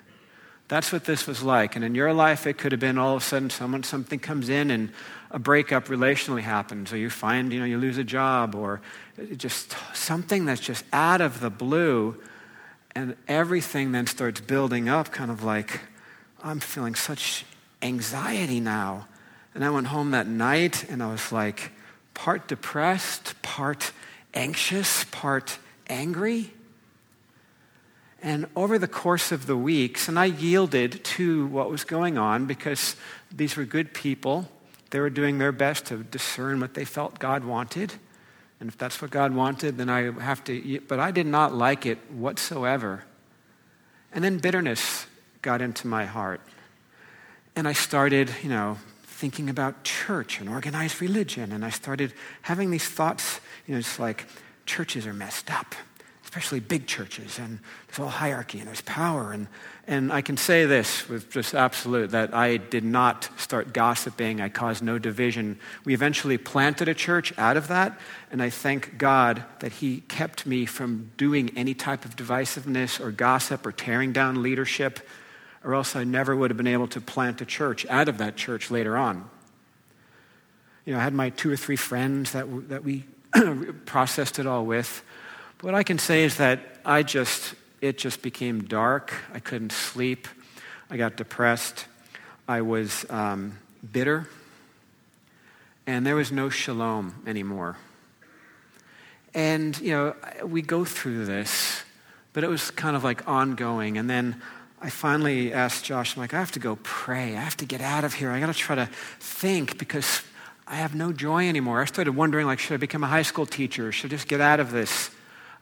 That's 0.68 0.92
what 0.92 1.04
this 1.04 1.26
was 1.26 1.42
like. 1.42 1.76
And 1.76 1.84
in 1.84 1.94
your 1.94 2.12
life, 2.12 2.46
it 2.46 2.58
could 2.58 2.72
have 2.72 2.80
been 2.80 2.98
all 2.98 3.16
of 3.16 3.22
a 3.22 3.24
sudden 3.24 3.50
someone, 3.50 3.82
something 3.82 4.18
comes 4.18 4.48
in 4.48 4.70
and 4.70 4.90
a 5.30 5.38
breakup 5.38 5.86
relationally 5.86 6.40
happens, 6.40 6.92
or 6.92 6.96
you 6.96 7.10
find, 7.10 7.52
you 7.52 7.60
know, 7.60 7.66
you 7.66 7.78
lose 7.78 7.98
a 7.98 8.04
job, 8.04 8.54
or 8.54 8.80
just 9.36 9.76
something 9.92 10.46
that's 10.46 10.60
just 10.60 10.84
out 10.92 11.20
of 11.20 11.40
the 11.40 11.50
blue 11.50 12.16
and 12.96 13.14
everything 13.28 13.92
then 13.92 14.06
starts 14.06 14.40
building 14.40 14.88
up, 14.88 15.12
kind 15.12 15.30
of 15.30 15.44
like, 15.44 15.80
I'm 16.42 16.60
feeling 16.60 16.94
such 16.94 17.44
anxiety 17.82 18.58
now. 18.58 19.06
And 19.54 19.62
I 19.62 19.68
went 19.68 19.88
home 19.88 20.12
that 20.12 20.26
night 20.26 20.88
and 20.88 21.02
I 21.02 21.12
was 21.12 21.30
like, 21.30 21.72
part 22.14 22.48
depressed, 22.48 23.34
part 23.42 23.92
anxious, 24.32 25.04
part 25.04 25.58
angry. 25.88 26.54
And 28.22 28.46
over 28.56 28.78
the 28.78 28.88
course 28.88 29.30
of 29.30 29.44
the 29.44 29.58
weeks, 29.58 30.08
and 30.08 30.18
I 30.18 30.24
yielded 30.24 31.04
to 31.04 31.46
what 31.48 31.68
was 31.68 31.84
going 31.84 32.16
on 32.16 32.46
because 32.46 32.96
these 33.30 33.58
were 33.58 33.66
good 33.66 33.92
people. 33.92 34.48
They 34.88 35.00
were 35.00 35.10
doing 35.10 35.36
their 35.36 35.52
best 35.52 35.84
to 35.86 36.02
discern 36.02 36.60
what 36.60 36.72
they 36.72 36.86
felt 36.86 37.18
God 37.18 37.44
wanted. 37.44 37.92
And 38.60 38.68
if 38.68 38.78
that's 38.78 39.02
what 39.02 39.10
God 39.10 39.34
wanted, 39.34 39.76
then 39.76 39.88
I 39.88 40.10
have 40.20 40.42
to, 40.44 40.80
but 40.88 40.98
I 40.98 41.10
did 41.10 41.26
not 41.26 41.54
like 41.54 41.84
it 41.84 41.98
whatsoever. 42.10 43.04
And 44.12 44.24
then 44.24 44.38
bitterness 44.38 45.06
got 45.42 45.60
into 45.60 45.86
my 45.86 46.06
heart. 46.06 46.40
And 47.54 47.68
I 47.68 47.72
started, 47.72 48.30
you 48.42 48.48
know, 48.48 48.78
thinking 49.04 49.50
about 49.50 49.84
church 49.84 50.40
and 50.40 50.48
organized 50.48 51.00
religion. 51.00 51.52
And 51.52 51.64
I 51.64 51.70
started 51.70 52.12
having 52.42 52.70
these 52.70 52.88
thoughts, 52.88 53.40
you 53.66 53.74
know, 53.74 53.78
it's 53.78 53.98
like 53.98 54.26
churches 54.64 55.06
are 55.06 55.14
messed 55.14 55.50
up 55.50 55.74
especially 56.36 56.60
big 56.60 56.86
churches, 56.86 57.38
and 57.38 57.58
there's 57.86 57.98
all 57.98 58.10
hierarchy 58.10 58.58
and 58.58 58.68
there's 58.68 58.82
power. 58.82 59.32
And, 59.32 59.48
and 59.86 60.12
I 60.12 60.20
can 60.20 60.36
say 60.36 60.66
this 60.66 61.08
with 61.08 61.30
just 61.30 61.54
absolute 61.54 62.10
that 62.10 62.34
I 62.34 62.58
did 62.58 62.84
not 62.84 63.30
start 63.38 63.72
gossiping. 63.72 64.42
I 64.42 64.50
caused 64.50 64.82
no 64.82 64.98
division. 64.98 65.58
We 65.86 65.94
eventually 65.94 66.36
planted 66.36 66.88
a 66.88 66.94
church 66.94 67.32
out 67.38 67.56
of 67.56 67.68
that, 67.68 67.98
and 68.30 68.42
I 68.42 68.50
thank 68.50 68.98
God 68.98 69.44
that 69.60 69.72
He 69.72 70.02
kept 70.08 70.44
me 70.44 70.66
from 70.66 71.10
doing 71.16 71.56
any 71.56 71.72
type 71.72 72.04
of 72.04 72.16
divisiveness 72.16 73.00
or 73.00 73.12
gossip 73.12 73.64
or 73.64 73.72
tearing 73.72 74.12
down 74.12 74.42
leadership, 74.42 75.00
or 75.64 75.74
else 75.74 75.96
I 75.96 76.04
never 76.04 76.36
would 76.36 76.50
have 76.50 76.58
been 76.58 76.66
able 76.66 76.88
to 76.88 77.00
plant 77.00 77.40
a 77.40 77.46
church 77.46 77.86
out 77.86 78.10
of 78.10 78.18
that 78.18 78.36
church 78.36 78.70
later 78.70 78.98
on. 78.98 79.30
You 80.84 80.92
know, 80.92 80.98
I 80.98 81.02
had 81.02 81.14
my 81.14 81.30
two 81.30 81.50
or 81.50 81.56
three 81.56 81.76
friends 81.76 82.32
that, 82.32 82.68
that 82.68 82.84
we 82.84 83.06
processed 83.86 84.38
it 84.38 84.46
all 84.46 84.66
with. 84.66 85.02
What 85.62 85.74
I 85.74 85.84
can 85.84 85.98
say 85.98 86.24
is 86.24 86.36
that 86.36 86.60
I 86.84 87.02
just, 87.02 87.54
it 87.80 87.96
just 87.96 88.20
became 88.20 88.64
dark. 88.64 89.14
I 89.32 89.38
couldn't 89.38 89.72
sleep. 89.72 90.28
I 90.90 90.98
got 90.98 91.16
depressed. 91.16 91.86
I 92.46 92.60
was 92.60 93.06
um, 93.08 93.58
bitter. 93.90 94.28
And 95.86 96.06
there 96.06 96.14
was 96.14 96.30
no 96.30 96.50
shalom 96.50 97.22
anymore. 97.26 97.78
And, 99.32 99.78
you 99.80 99.92
know, 99.92 100.14
we 100.44 100.60
go 100.60 100.84
through 100.84 101.24
this, 101.24 101.82
but 102.34 102.44
it 102.44 102.48
was 102.48 102.70
kind 102.70 102.94
of 102.94 103.02
like 103.02 103.26
ongoing. 103.26 103.96
And 103.96 104.10
then 104.10 104.42
I 104.82 104.90
finally 104.90 105.54
asked 105.54 105.86
Josh, 105.86 106.16
I'm 106.16 106.20
like, 106.20 106.34
I 106.34 106.38
have 106.38 106.52
to 106.52 106.58
go 106.60 106.76
pray. 106.82 107.34
I 107.34 107.40
have 107.40 107.56
to 107.58 107.64
get 107.64 107.80
out 107.80 108.04
of 108.04 108.12
here. 108.12 108.30
I 108.30 108.40
got 108.40 108.46
to 108.46 108.54
try 108.54 108.74
to 108.76 108.90
think 109.20 109.78
because 109.78 110.20
I 110.66 110.74
have 110.74 110.94
no 110.94 111.12
joy 111.12 111.48
anymore. 111.48 111.80
I 111.80 111.86
started 111.86 112.14
wondering, 112.14 112.46
like, 112.46 112.58
should 112.58 112.74
I 112.74 112.76
become 112.76 113.02
a 113.02 113.06
high 113.06 113.22
school 113.22 113.46
teacher? 113.46 113.90
Should 113.90 114.10
I 114.10 114.16
just 114.16 114.28
get 114.28 114.42
out 114.42 114.60
of 114.60 114.70
this? 114.70 115.10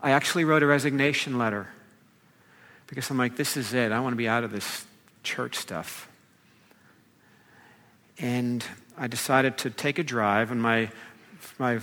I 0.04 0.10
actually 0.10 0.44
wrote 0.44 0.62
a 0.62 0.66
resignation 0.66 1.38
letter 1.38 1.66
because 2.88 3.08
I'm 3.08 3.16
like, 3.16 3.36
this 3.36 3.56
is 3.56 3.72
it. 3.72 3.90
I 3.90 4.00
want 4.00 4.12
to 4.12 4.18
be 4.18 4.28
out 4.28 4.44
of 4.44 4.52
this 4.52 4.84
church 5.22 5.56
stuff. 5.56 6.10
And 8.18 8.62
I 8.98 9.06
decided 9.06 9.56
to 9.58 9.70
take 9.70 9.98
a 9.98 10.02
drive, 10.02 10.50
and 10.50 10.60
my, 10.60 10.90
my 11.58 11.80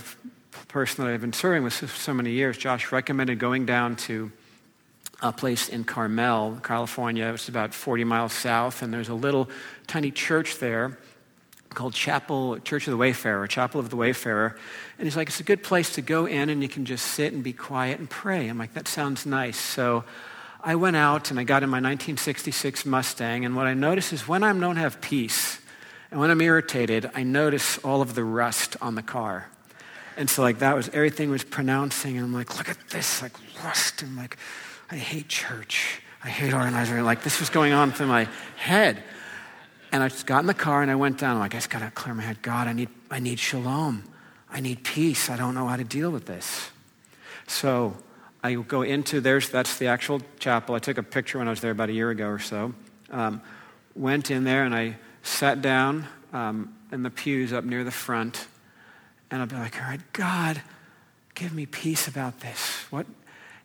person 0.68 1.04
that 1.04 1.12
I've 1.12 1.20
been 1.20 1.32
serving 1.32 1.64
with 1.64 1.72
so 1.72 2.14
many 2.14 2.30
years, 2.30 2.56
Josh, 2.56 2.92
recommended 2.92 3.40
going 3.40 3.66
down 3.66 3.96
to 3.96 4.30
a 5.20 5.32
place 5.32 5.68
in 5.68 5.82
Carmel, 5.82 6.60
California. 6.62 7.26
It's 7.34 7.48
about 7.48 7.74
40 7.74 8.04
miles 8.04 8.32
south, 8.32 8.82
and 8.82 8.94
there's 8.94 9.08
a 9.08 9.14
little 9.14 9.50
tiny 9.88 10.12
church 10.12 10.58
there 10.58 10.96
called 11.72 11.94
Chapel 11.94 12.58
Church 12.60 12.86
of 12.86 12.92
the 12.92 12.96
Wayfarer, 12.96 13.46
Chapel 13.46 13.80
of 13.80 13.90
the 13.90 13.96
Wayfarer. 13.96 14.56
And 14.98 15.06
he's 15.06 15.16
like, 15.16 15.28
it's 15.28 15.40
a 15.40 15.44
good 15.44 15.62
place 15.62 15.94
to 15.94 16.02
go 16.02 16.26
in 16.26 16.48
and 16.48 16.62
you 16.62 16.68
can 16.68 16.84
just 16.84 17.06
sit 17.06 17.32
and 17.32 17.42
be 17.42 17.52
quiet 17.52 17.98
and 17.98 18.08
pray. 18.08 18.48
I'm 18.48 18.58
like, 18.58 18.74
that 18.74 18.88
sounds 18.88 19.26
nice. 19.26 19.58
So 19.58 20.04
I 20.62 20.76
went 20.76 20.96
out 20.96 21.30
and 21.30 21.40
I 21.40 21.44
got 21.44 21.62
in 21.62 21.70
my 21.70 21.76
1966 21.76 22.86
Mustang, 22.86 23.44
and 23.44 23.56
what 23.56 23.66
I 23.66 23.74
notice 23.74 24.12
is 24.12 24.28
when 24.28 24.44
I 24.44 24.52
don't 24.52 24.76
have 24.76 25.00
peace 25.00 25.58
and 26.12 26.20
when 26.20 26.30
I'm 26.30 26.40
irritated, 26.40 27.10
I 27.14 27.22
notice 27.22 27.78
all 27.78 28.02
of 28.02 28.14
the 28.14 28.22
rust 28.22 28.76
on 28.82 28.94
the 28.94 29.02
car. 29.02 29.48
And 30.16 30.28
so 30.28 30.42
like 30.42 30.58
that 30.58 30.76
was 30.76 30.90
everything 30.90 31.30
was 31.30 31.42
pronouncing, 31.42 32.16
and 32.16 32.26
I'm 32.26 32.34
like, 32.34 32.58
look 32.58 32.68
at 32.68 32.76
this, 32.90 33.22
like 33.22 33.32
rust. 33.64 34.02
And 34.02 34.16
like, 34.16 34.36
I 34.90 34.96
hate 34.96 35.28
church. 35.28 36.02
I 36.22 36.28
hate 36.28 36.52
organizing. 36.52 37.02
Like 37.02 37.22
this 37.22 37.40
was 37.40 37.50
going 37.50 37.72
on 37.72 37.92
through 37.92 38.08
my 38.08 38.28
head. 38.56 39.02
And 39.92 40.02
I 40.02 40.08
just 40.08 40.26
got 40.26 40.40
in 40.40 40.46
the 40.46 40.54
car 40.54 40.82
and 40.82 40.90
I 40.90 40.94
went 40.94 41.18
down. 41.18 41.34
I'm 41.34 41.40
like, 41.40 41.54
I 41.54 41.58
just 41.58 41.70
got 41.70 41.80
to 41.80 41.90
clear 41.90 42.14
my 42.14 42.22
head. 42.22 42.40
God, 42.42 42.66
I 42.66 42.72
need, 42.72 42.88
I 43.10 43.20
need 43.20 43.38
shalom. 43.38 44.04
I 44.50 44.60
need 44.60 44.82
peace. 44.82 45.30
I 45.30 45.36
don't 45.36 45.54
know 45.54 45.68
how 45.68 45.76
to 45.76 45.84
deal 45.84 46.10
with 46.10 46.26
this. 46.26 46.70
So 47.46 47.96
I 48.42 48.54
go 48.54 48.82
into 48.82 49.20
there's 49.20 49.50
that's 49.50 49.78
the 49.78 49.86
actual 49.86 50.20
chapel. 50.38 50.74
I 50.74 50.78
took 50.78 50.98
a 50.98 51.02
picture 51.02 51.38
when 51.38 51.46
I 51.46 51.50
was 51.50 51.60
there 51.60 51.70
about 51.70 51.90
a 51.90 51.92
year 51.92 52.10
ago 52.10 52.26
or 52.26 52.38
so. 52.38 52.74
Um, 53.10 53.40
went 53.94 54.30
in 54.30 54.44
there 54.44 54.64
and 54.64 54.74
I 54.74 54.96
sat 55.22 55.62
down 55.62 56.06
um, 56.32 56.74
in 56.90 57.02
the 57.02 57.10
pews 57.10 57.52
up 57.52 57.64
near 57.64 57.84
the 57.84 57.90
front, 57.90 58.46
and 59.30 59.42
I'd 59.42 59.48
be 59.48 59.56
like, 59.56 59.80
"All 59.80 59.88
right, 59.88 60.00
God, 60.12 60.60
give 61.34 61.52
me 61.52 61.66
peace 61.66 62.08
about 62.08 62.40
this. 62.40 62.86
What 62.90 63.06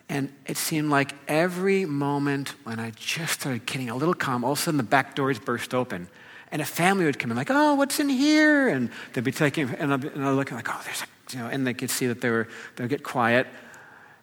and 0.09 0.33
it 0.45 0.57
seemed 0.57 0.89
like 0.89 1.13
every 1.27 1.85
moment 1.85 2.55
when 2.63 2.79
I 2.79 2.91
just 2.91 3.41
started 3.41 3.65
getting 3.65 3.89
a 3.89 3.95
little 3.95 4.13
calm, 4.13 4.43
all 4.43 4.53
of 4.53 4.59
a 4.59 4.61
sudden 4.61 4.77
the 4.77 4.83
back 4.83 5.15
doors 5.15 5.37
burst 5.37 5.73
open. 5.73 6.07
And 6.49 6.61
a 6.61 6.65
family 6.65 7.03
would 7.03 7.19
come 7.19 7.29
in, 7.29 7.35
like, 7.35 7.51
oh, 7.51 7.75
what's 7.75 7.99
in 7.99 8.07
here? 8.07 8.69
And 8.69 8.89
they'd 9.11 9.23
be 9.23 9.33
taking, 9.33 9.69
and 9.69 9.93
I'd, 9.93 10.05
and 10.05 10.25
I'd 10.25 10.31
look 10.31 10.49
like, 10.49 10.69
oh, 10.69 10.81
there's 10.85 11.01
a, 11.01 11.05
you 11.35 11.43
know, 11.43 11.49
and 11.49 11.67
they 11.67 11.73
could 11.73 11.89
see 11.89 12.07
that 12.07 12.21
they 12.21 12.29
were, 12.29 12.47
they'd 12.77 12.87
get 12.87 13.03
quiet. 13.03 13.47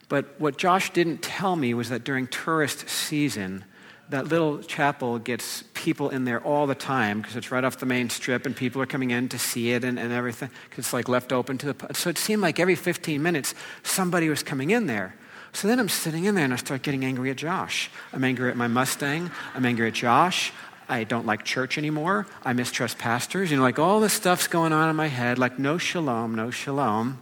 But 0.09 0.39
what 0.39 0.57
Josh 0.57 0.89
didn't 0.91 1.21
tell 1.21 1.55
me 1.55 1.75
was 1.75 1.89
that 1.89 2.03
during 2.03 2.25
tourist 2.25 2.89
season, 2.89 3.63
that 4.09 4.27
little 4.27 4.59
chapel 4.59 5.19
gets 5.19 5.63
people 5.73 6.09
in 6.09 6.25
there 6.25 6.39
all 6.41 6.65
the 6.65 6.75
time 6.75 7.21
because 7.21 7.35
it's 7.35 7.51
right 7.51 7.63
off 7.63 7.77
the 7.77 7.85
main 7.85 8.09
strip 8.09 8.45
and 8.47 8.55
people 8.55 8.81
are 8.81 8.87
coming 8.87 9.11
in 9.11 9.29
to 9.29 9.39
see 9.39 9.71
it 9.71 9.83
and, 9.83 9.99
and 9.99 10.11
everything 10.11 10.49
because 10.69 10.85
it's 10.85 10.93
like 10.93 11.09
left 11.09 11.31
open 11.33 11.57
to 11.57 11.73
the 11.73 11.93
so 11.93 12.09
it 12.09 12.17
seemed 12.17 12.41
like 12.41 12.59
every 12.59 12.75
15 12.75 13.21
minutes 13.21 13.55
somebody 13.81 14.29
was 14.29 14.43
coming 14.43 14.69
in 14.69 14.85
there 14.85 15.15
so 15.55 15.67
then 15.69 15.79
I'm 15.79 15.89
sitting 15.89 16.25
in 16.25 16.35
there 16.35 16.43
and 16.43 16.53
I 16.53 16.57
start 16.57 16.81
getting 16.81 17.05
angry 17.05 17.31
at 17.31 17.37
Josh. 17.37 17.89
I'm 18.11 18.23
angry 18.23 18.49
at 18.49 18.57
my 18.57 18.67
Mustang. 18.67 19.31
I'm 19.53 19.65
angry 19.65 19.87
at 19.87 19.93
Josh. 19.93 20.51
I 20.89 21.05
don't 21.05 21.25
like 21.25 21.45
church 21.45 21.77
anymore. 21.77 22.27
I 22.43 22.53
mistrust 22.53 22.97
pastors. 22.97 23.51
You 23.51 23.57
know, 23.57 23.63
like 23.63 23.79
all 23.79 23.99
this 24.01 24.13
stuff's 24.13 24.47
going 24.47 24.73
on 24.73 24.89
in 24.89 24.95
my 24.95 25.07
head, 25.07 25.39
like 25.39 25.57
no 25.57 25.77
shalom, 25.77 26.35
no 26.35 26.51
shalom. 26.51 27.21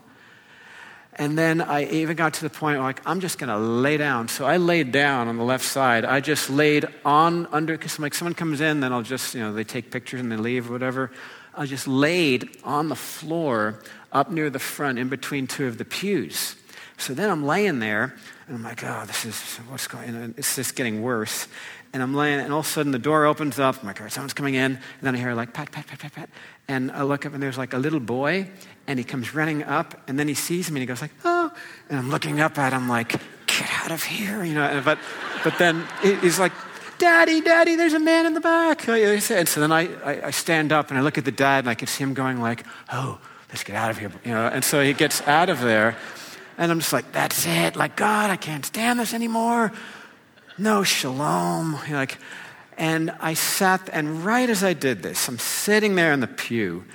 And 1.16 1.38
then 1.38 1.62
I 1.62 1.86
even 1.86 2.16
got 2.16 2.34
to 2.34 2.42
the 2.42 2.50
point 2.50 2.78
where, 2.78 2.88
like, 2.88 3.02
I'm 3.06 3.20
just 3.20 3.38
going 3.38 3.50
to 3.50 3.58
lay 3.58 3.98
down. 3.98 4.28
So 4.30 4.46
I 4.46 4.58
laid 4.58 4.92
down 4.92 5.28
on 5.28 5.38
the 5.38 5.44
left 5.44 5.64
side. 5.64 6.06
I 6.06 6.20
just 6.20 6.50
laid 6.50 6.88
on 7.06 7.46
under, 7.52 7.78
because 7.78 8.00
like 8.00 8.16
someone 8.16 8.34
comes 8.34 8.62
in, 8.62 8.80
then 8.80 8.92
I'll 8.92 9.04
just, 9.04 9.36
you 9.36 9.42
know, 9.42 9.54
they 9.54 9.64
take 9.64 9.92
pictures 9.92 10.22
and 10.22 10.32
they 10.32 10.38
leave 10.38 10.72
or 10.72 10.74
whatever. 10.74 11.12
I 11.54 11.68
just 11.68 11.88
laid 11.88 12.58
on 12.64 12.90
the 12.90 12.96
floor 12.96 13.80
up 14.12 14.32
near 14.32 14.50
the 14.50 14.58
front 14.58 14.98
in 14.98 15.08
between 15.08 15.46
two 15.46 15.68
of 15.68 15.78
the 15.78 15.86
pews. 15.86 16.56
So 16.98 17.14
then 17.14 17.30
I'm 17.30 17.46
laying 17.46 17.80
there, 17.80 18.16
and 18.48 18.58
I'm 18.58 18.64
like, 18.64 18.84
oh, 18.84 19.04
this 19.06 19.26
is 19.26 19.58
what's 19.70 19.88
going 19.88 20.16
on. 20.16 20.36
It's 20.38 20.56
just 20.56 20.76
getting 20.76 21.02
worse. 21.02 21.48
And 21.94 22.02
I'm 22.02 22.16
laying, 22.16 22.40
and 22.40 22.52
all 22.52 22.60
of 22.60 22.66
a 22.66 22.70
sudden 22.70 22.92
the 22.92 23.00
door 23.00 23.26
opens 23.26 23.60
up. 23.60 23.80
I'm 23.82 23.88
like, 23.88 24.00
all 24.00 24.06
right, 24.06 24.12
someone's 24.12 24.34
coming 24.34 24.56
in. 24.56 24.74
And 24.74 24.80
then 25.02 25.16
I 25.16 25.18
hear 25.18 25.34
like 25.34 25.54
pat, 25.54 25.72
pat, 25.72 25.86
pat, 25.86 26.00
pat, 26.00 26.14
pat. 26.14 26.30
And 26.68 26.92
I 26.92 27.04
look 27.04 27.26
up, 27.26 27.34
and 27.34 27.44
there's 27.44 27.58
like 27.58 27.74
a 27.74 27.78
little 27.78 28.00
boy, 28.00 28.48
and 28.88 28.98
he 28.98 29.06
comes 29.06 29.36
running 29.36 29.64
up, 29.64 30.02
and 30.08 30.18
then 30.18 30.28
he 30.28 30.34
sees 30.34 30.72
me, 30.72 30.78
and 30.78 30.82
he 30.82 30.86
goes 30.88 31.02
like, 31.02 31.12
oh. 31.24 31.52
And 31.90 32.00
I'm 32.00 32.10
looking 32.10 32.40
up 32.40 32.58
at 32.58 32.74
him 32.74 32.90
like, 32.90 33.12
get 33.46 33.70
out 33.82 33.92
of 33.92 34.04
here, 34.04 34.44
you 34.44 34.54
know. 34.54 34.82
But, 34.84 34.98
but 35.44 35.58
then 35.58 35.86
he's 36.02 36.40
like, 36.40 36.54
Daddy, 36.98 37.42
Daddy, 37.42 37.76
there's 37.76 37.94
a 37.94 38.00
man 38.00 38.26
in 38.26 38.34
the 38.34 38.42
back. 38.42 38.88
Oh, 38.88 38.94
and 38.94 39.22
so 39.22 39.60
then 39.60 39.72
I, 39.72 39.90
I, 40.04 40.28
I 40.28 40.32
stand 40.32 40.72
up, 40.72 40.90
and 40.90 40.98
I 40.98 41.02
look 41.02 41.18
at 41.18 41.26
the 41.26 41.32
dad, 41.32 41.60
and 41.60 41.70
I 41.70 41.76
can 41.76 41.88
see 41.88 42.04
him 42.04 42.14
going 42.14 42.40
like, 42.40 42.66
oh, 42.92 43.20
let's 43.50 43.64
get 43.64 43.76
out 43.76 43.92
of 43.92 43.98
here, 43.98 44.12
you 44.24 44.32
know. 44.32 44.48
And 44.48 44.64
so 44.64 44.84
he 44.84 44.94
gets 44.94 45.22
out 45.28 45.50
of 45.50 45.60
there. 45.62 45.96
And 46.58 46.72
I'm 46.72 46.80
just 46.80 46.94
like, 46.94 47.12
that's 47.12 47.46
it. 47.46 47.76
Like, 47.76 47.96
God, 47.96 48.30
I 48.30 48.36
can't 48.36 48.66
stand 48.66 49.00
this 49.00 49.14
anymore. 49.14 49.72
No 50.58 50.84
shalom. 50.84 51.80
Like, 51.90 52.18
and 52.78 53.12
I 53.20 53.34
sat, 53.34 53.90
and 53.92 54.24
right 54.26 54.50
as 54.50 54.64
I 54.64 54.74
did 54.74 55.04
this, 55.04 55.28
I'm 55.28 55.40
sitting 55.40 55.96
there 55.96 56.12
in 56.12 56.20
the 56.20 56.28
pew, 56.28 56.86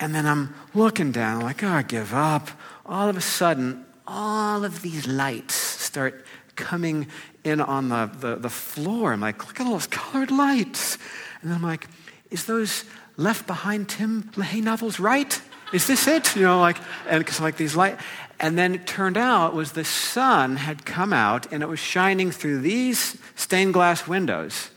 and 0.00 0.14
then 0.14 0.26
I'm 0.26 0.54
looking 0.74 1.12
down, 1.12 1.42
like, 1.42 1.62
oh, 1.62 1.68
I 1.68 1.82
give 1.82 2.12
up. 2.14 2.50
All 2.86 3.08
of 3.08 3.16
a 3.16 3.22
sudden, 3.22 3.86
all 4.06 4.64
of 4.64 4.82
these 4.82 5.06
lights 5.06 5.54
start 5.54 6.24
coming 6.56 7.06
in 7.42 7.60
on 7.60 7.88
the, 7.88 8.10
the, 8.18 8.36
the 8.36 8.50
floor. 8.50 9.12
I'm 9.12 9.20
like, 9.20 9.46
look 9.46 9.60
at 9.60 9.66
all 9.66 9.72
those 9.72 9.86
colored 9.86 10.30
lights. 10.30 10.98
And 11.40 11.50
then 11.50 11.58
I'm 11.58 11.62
like, 11.62 11.88
is 12.30 12.46
those 12.46 12.84
left 13.16 13.46
behind 13.46 13.88
Tim 13.88 14.24
LaHaye 14.34 14.62
novels 14.62 14.98
right? 14.98 15.40
Is 15.74 15.88
this 15.88 16.06
it? 16.06 16.36
You 16.36 16.42
know, 16.42 16.60
like, 16.60 16.78
and 17.08 17.18
because 17.18 17.40
like 17.40 17.56
these 17.56 17.74
light, 17.74 17.98
and 18.38 18.56
then 18.56 18.76
it 18.76 18.86
turned 18.86 19.16
out 19.16 19.54
was 19.54 19.72
the 19.72 19.84
sun 19.84 20.54
had 20.54 20.86
come 20.86 21.12
out 21.12 21.52
and 21.52 21.64
it 21.64 21.68
was 21.68 21.80
shining 21.80 22.30
through 22.30 22.60
these 22.60 23.18
stained 23.34 23.74
glass 23.74 24.06
windows. 24.06 24.70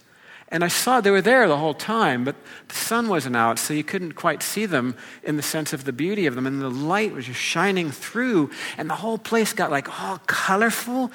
And 0.49 0.63
I 0.63 0.69
saw 0.69 0.99
they 0.99 1.11
were 1.11 1.21
there 1.21 1.47
the 1.47 1.57
whole 1.57 1.75
time, 1.75 2.23
but 2.23 2.35
the 2.67 2.73
sun 2.73 3.09
wasn't 3.09 3.35
out, 3.35 3.59
so 3.59 3.75
you 3.75 3.83
couldn't 3.83 4.13
quite 4.13 4.41
see 4.41 4.65
them 4.65 4.95
in 5.21 5.37
the 5.37 5.43
sense 5.43 5.71
of 5.71 5.83
the 5.83 5.93
beauty 5.93 6.25
of 6.25 6.33
them. 6.33 6.47
And 6.47 6.61
the 6.61 6.69
light 6.69 7.13
was 7.13 7.25
just 7.25 7.39
shining 7.39 7.91
through, 7.91 8.49
and 8.75 8.89
the 8.89 8.95
whole 8.95 9.19
place 9.19 9.53
got 9.53 9.69
like 9.69 10.01
all 10.01 10.17
colorful. 10.25 11.11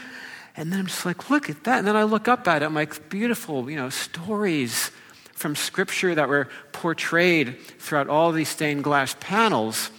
And 0.56 0.70
then 0.70 0.78
I'm 0.78 0.86
just 0.86 1.04
like, 1.04 1.28
look 1.28 1.50
at 1.50 1.64
that. 1.64 1.78
And 1.78 1.88
then 1.88 1.96
I 1.96 2.04
look 2.04 2.28
up 2.28 2.46
at 2.46 2.62
it, 2.62 2.66
I'm 2.66 2.74
like, 2.74 3.08
beautiful, 3.08 3.68
you 3.68 3.76
know, 3.76 3.90
stories 3.90 4.92
from 5.42 5.56
scripture 5.56 6.14
that 6.14 6.28
were 6.28 6.48
portrayed 6.72 7.58
throughout 7.78 8.08
all 8.08 8.32
these 8.32 8.48
stained 8.48 8.84
glass 8.84 9.14
panels. 9.20 9.90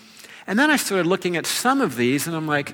And 0.47 0.57
then 0.57 0.71
I 0.71 0.77
started 0.77 1.05
looking 1.05 1.37
at 1.37 1.45
some 1.45 1.81
of 1.81 1.95
these, 1.95 2.25
and 2.25 2.35
I'm 2.35 2.47
like, 2.47 2.73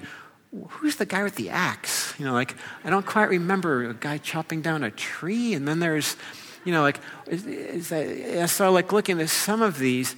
who's 0.69 0.95
the 0.95 1.05
guy 1.05 1.23
with 1.23 1.35
the 1.35 1.49
axe? 1.49 2.13
You 2.17 2.25
know, 2.25 2.33
like, 2.33 2.55
I 2.83 2.89
don't 2.89 3.05
quite 3.05 3.29
remember 3.29 3.89
a 3.89 3.93
guy 3.93 4.17
chopping 4.19 4.61
down 4.61 4.83
a 4.83 4.91
tree. 4.91 5.53
And 5.53 5.67
then 5.67 5.79
there's, 5.79 6.15
you 6.63 6.71
know, 6.71 6.81
like, 6.81 6.99
is, 7.27 7.45
is 7.45 7.89
that, 7.89 8.07
I 8.41 8.45
started 8.45 8.71
like 8.71 8.91
looking 8.91 9.19
at 9.19 9.29
some 9.29 9.61
of 9.61 9.77
these, 9.77 10.15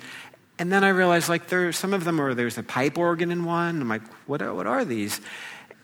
and 0.59 0.71
then 0.71 0.83
I 0.83 0.89
realized 0.89 1.27
like 1.27 1.47
there, 1.47 1.71
some 1.71 1.93
of 1.93 2.03
them 2.03 2.21
are, 2.21 2.33
there's 2.33 2.57
a 2.57 2.63
pipe 2.63 2.97
organ 2.97 3.31
in 3.31 3.45
one. 3.45 3.81
I'm 3.81 3.89
like, 3.89 4.07
what 4.27 4.41
are, 4.41 4.53
what 4.53 4.67
are 4.67 4.85
these? 4.85 5.19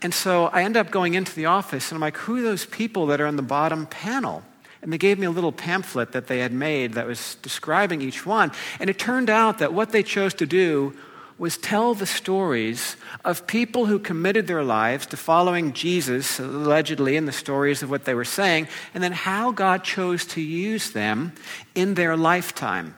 And 0.02 0.14
so 0.14 0.46
I 0.48 0.64
end 0.64 0.78
up 0.78 0.92
going 0.92 1.16
into 1.16 1.34
the 1.34 1.48
office, 1.48 1.92
and 1.92 1.98
I'm 1.98 2.02
like, 2.02 2.18
who 2.18 2.38
are 2.38 2.42
those 2.42 2.66
people 2.66 3.08
that 3.08 3.20
are 3.20 3.26
on 3.26 3.36
the 3.36 3.42
bottom 3.42 3.88
panel? 3.88 4.44
And 4.88 4.94
they 4.94 4.98
gave 4.98 5.20
me 5.20 5.26
a 5.26 5.32
little 5.32 5.52
pamphlet 5.52 6.14
that 6.14 6.28
they 6.28 6.40
had 6.40 6.54
made 6.54 6.94
that 6.94 7.06
was 7.06 7.36
describing 7.42 8.02
each 8.02 8.26
one. 8.26 8.54
And 8.80 8.90
it 8.90 8.98
turned 8.98 9.30
out 9.30 9.58
that 9.58 9.74
what 9.74 9.92
they 9.92 10.02
chose 10.02 10.34
to 10.36 10.46
do 10.46 10.96
was 11.38 11.58
tell 11.58 11.94
the 11.94 12.06
stories 12.06 12.96
of 13.26 13.46
people 13.48 13.88
who 13.88 14.00
committed 14.00 14.48
their 14.48 14.64
lives 14.64 15.06
to 15.08 15.18
following 15.18 15.74
Jesus, 15.74 16.40
allegedly, 16.40 17.18
in 17.18 17.26
the 17.26 17.34
stories 17.34 17.84
of 17.84 17.90
what 17.90 18.06
they 18.06 18.14
were 18.14 18.24
saying, 18.24 18.70
and 18.94 19.04
then 19.04 19.12
how 19.12 19.52
God 19.52 19.84
chose 19.84 20.26
to 20.28 20.40
use 20.40 20.92
them 20.92 21.34
in 21.76 21.96
their 21.96 22.16
lifetime. 22.16 22.96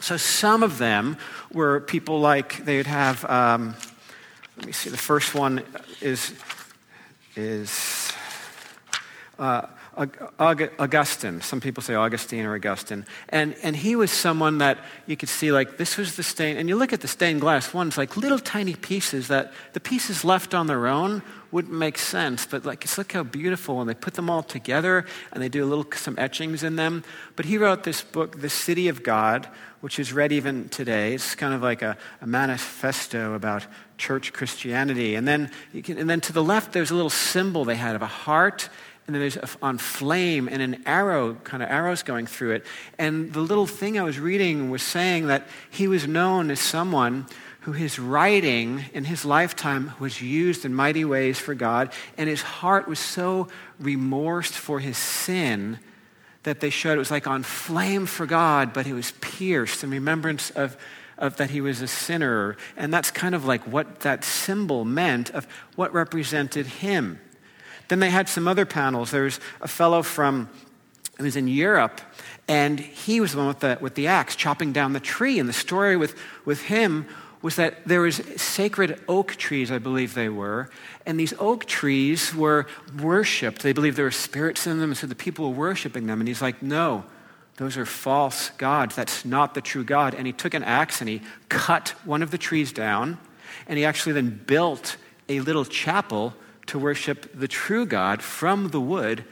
So 0.00 0.18
some 0.18 0.62
of 0.62 0.76
them 0.76 1.16
were 1.50 1.80
people 1.80 2.20
like 2.20 2.62
they'd 2.66 2.86
have. 2.86 3.24
Um, 3.24 3.74
let 4.58 4.66
me 4.66 4.72
see. 4.72 4.90
The 4.90 4.98
first 4.98 5.34
one 5.34 5.62
is 6.02 6.34
is. 7.36 8.12
Uh, 9.38 9.62
Augustine. 10.38 11.42
Some 11.42 11.60
people 11.60 11.82
say 11.82 11.94
Augustine 11.94 12.46
or 12.46 12.54
Augustine. 12.54 13.04
And, 13.28 13.54
and 13.62 13.76
he 13.76 13.96
was 13.96 14.10
someone 14.10 14.58
that 14.58 14.78
you 15.06 15.16
could 15.16 15.28
see, 15.28 15.52
like, 15.52 15.76
this 15.76 15.96
was 15.96 16.16
the 16.16 16.22
stain. 16.22 16.56
And 16.56 16.68
you 16.68 16.76
look 16.76 16.92
at 16.92 17.02
the 17.02 17.08
stained 17.08 17.42
glass 17.42 17.74
ones, 17.74 17.98
like 17.98 18.16
little 18.16 18.38
tiny 18.38 18.74
pieces 18.74 19.28
that 19.28 19.52
the 19.74 19.80
pieces 19.80 20.24
left 20.24 20.54
on 20.54 20.66
their 20.66 20.86
own 20.86 21.22
wouldn't 21.50 21.74
make 21.74 21.98
sense. 21.98 22.46
But, 22.46 22.64
like, 22.64 22.80
just 22.80 22.96
look 22.96 23.12
how 23.12 23.24
beautiful. 23.24 23.80
And 23.80 23.90
they 23.90 23.94
put 23.94 24.14
them 24.14 24.30
all 24.30 24.42
together 24.42 25.04
and 25.32 25.42
they 25.42 25.48
do 25.48 25.64
a 25.64 25.68
little, 25.68 25.86
some 25.94 26.18
etchings 26.18 26.62
in 26.62 26.76
them. 26.76 27.04
But 27.36 27.44
he 27.44 27.58
wrote 27.58 27.84
this 27.84 28.02
book, 28.02 28.40
The 28.40 28.50
City 28.50 28.88
of 28.88 29.02
God, 29.02 29.48
which 29.82 29.98
is 29.98 30.12
read 30.12 30.32
even 30.32 30.68
today. 30.68 31.14
It's 31.14 31.34
kind 31.34 31.52
of 31.52 31.62
like 31.62 31.82
a, 31.82 31.96
a 32.22 32.26
manifesto 32.26 33.34
about 33.34 33.66
church 33.98 34.32
Christianity. 34.32 35.14
And 35.14 35.28
then, 35.28 35.50
can, 35.82 35.98
and 35.98 36.08
then 36.08 36.20
to 36.22 36.32
the 36.32 36.42
left, 36.42 36.72
there's 36.72 36.90
a 36.90 36.94
little 36.94 37.10
symbol 37.10 37.64
they 37.64 37.76
had 37.76 37.96
of 37.96 38.02
a 38.02 38.06
heart 38.06 38.70
and 39.10 39.16
then 39.16 39.22
there's 39.22 39.56
on 39.60 39.76
flame 39.76 40.48
and 40.48 40.62
an 40.62 40.84
arrow, 40.86 41.34
kind 41.42 41.64
of 41.64 41.68
arrows 41.68 42.04
going 42.04 42.26
through 42.26 42.52
it. 42.52 42.64
And 42.96 43.32
the 43.32 43.40
little 43.40 43.66
thing 43.66 43.98
I 43.98 44.04
was 44.04 44.20
reading 44.20 44.70
was 44.70 44.84
saying 44.84 45.26
that 45.26 45.48
he 45.68 45.88
was 45.88 46.06
known 46.06 46.48
as 46.48 46.60
someone 46.60 47.26
who 47.62 47.72
his 47.72 47.98
writing 47.98 48.84
in 48.94 49.02
his 49.02 49.24
lifetime 49.24 49.94
was 49.98 50.22
used 50.22 50.64
in 50.64 50.72
mighty 50.72 51.04
ways 51.04 51.40
for 51.40 51.56
God, 51.56 51.92
and 52.16 52.28
his 52.28 52.40
heart 52.40 52.86
was 52.86 53.00
so 53.00 53.48
remorsed 53.80 54.54
for 54.54 54.78
his 54.78 54.96
sin 54.96 55.80
that 56.44 56.60
they 56.60 56.70
showed 56.70 56.94
it 56.94 56.98
was 56.98 57.10
like 57.10 57.26
on 57.26 57.42
flame 57.42 58.06
for 58.06 58.26
God, 58.26 58.72
but 58.72 58.86
it 58.86 58.92
was 58.92 59.10
pierced 59.20 59.82
in 59.82 59.90
remembrance 59.90 60.50
of, 60.50 60.76
of 61.18 61.36
that 61.38 61.50
he 61.50 61.60
was 61.60 61.82
a 61.82 61.88
sinner. 61.88 62.56
And 62.76 62.94
that's 62.94 63.10
kind 63.10 63.34
of 63.34 63.44
like 63.44 63.66
what 63.66 64.00
that 64.02 64.22
symbol 64.22 64.84
meant 64.84 65.30
of 65.30 65.48
what 65.74 65.92
represented 65.92 66.66
him. 66.66 67.18
Then 67.90 67.98
they 67.98 68.10
had 68.10 68.28
some 68.28 68.46
other 68.46 68.64
panels. 68.64 69.10
There 69.10 69.24
was 69.24 69.40
a 69.60 69.66
fellow 69.66 70.04
from, 70.04 70.48
he 71.16 71.24
was 71.24 71.34
in 71.34 71.48
Europe, 71.48 72.00
and 72.46 72.78
he 72.78 73.20
was 73.20 73.32
the 73.32 73.38
one 73.38 73.48
with 73.48 73.58
the, 73.58 73.78
with 73.80 73.96
the 73.96 74.06
axe 74.06 74.36
chopping 74.36 74.72
down 74.72 74.92
the 74.92 75.00
tree. 75.00 75.40
And 75.40 75.48
the 75.48 75.52
story 75.52 75.96
with, 75.96 76.14
with 76.44 76.62
him 76.62 77.06
was 77.42 77.56
that 77.56 77.84
there 77.88 78.02
was 78.02 78.22
sacred 78.36 79.00
oak 79.08 79.34
trees, 79.34 79.72
I 79.72 79.78
believe 79.78 80.14
they 80.14 80.28
were, 80.28 80.70
and 81.04 81.18
these 81.18 81.34
oak 81.40 81.64
trees 81.64 82.32
were 82.32 82.68
worshipped. 83.00 83.62
They 83.62 83.72
believed 83.72 83.96
there 83.96 84.04
were 84.04 84.12
spirits 84.12 84.68
in 84.68 84.78
them, 84.78 84.94
so 84.94 85.08
the 85.08 85.16
people 85.16 85.50
were 85.50 85.56
worshiping 85.56 86.06
them. 86.06 86.20
And 86.20 86.28
he's 86.28 86.42
like, 86.42 86.62
no, 86.62 87.04
those 87.56 87.76
are 87.76 87.86
false 87.86 88.50
gods. 88.50 88.94
That's 88.94 89.24
not 89.24 89.54
the 89.54 89.60
true 89.60 89.82
God. 89.82 90.14
And 90.14 90.28
he 90.28 90.32
took 90.32 90.54
an 90.54 90.62
axe 90.62 91.00
and 91.00 91.10
he 91.10 91.22
cut 91.48 91.88
one 92.04 92.22
of 92.22 92.30
the 92.30 92.38
trees 92.38 92.72
down, 92.72 93.18
and 93.66 93.76
he 93.78 93.84
actually 93.84 94.12
then 94.12 94.40
built 94.46 94.96
a 95.28 95.40
little 95.40 95.64
chapel 95.64 96.34
to 96.70 96.78
worship 96.78 97.28
the 97.34 97.48
true 97.48 97.84
God 97.84 98.22
from 98.22 98.68
the 98.68 98.80
wood 98.80 99.24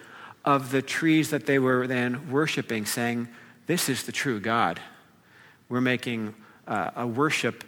of 0.45 0.73
the 0.73 0.83
trees 0.83 1.31
that 1.31 1.47
they 1.47 1.61
were 1.61 1.87
then 1.87 2.31
worshiping, 2.31 2.85
saying, 2.85 3.29
This 3.67 3.89
is 3.89 4.03
the 4.03 4.13
true 4.13 4.41
God. 4.41 4.81
We're 5.69 5.81
making 5.81 6.35
uh, 6.67 6.91
a 6.97 7.07
worship 7.07 7.63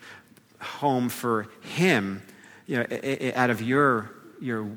home 0.60 1.08
for 1.08 1.46
him 1.60 2.22
you 2.66 2.78
know, 2.78 3.32
out 3.36 3.50
of 3.50 3.62
your, 3.62 4.10
your 4.40 4.68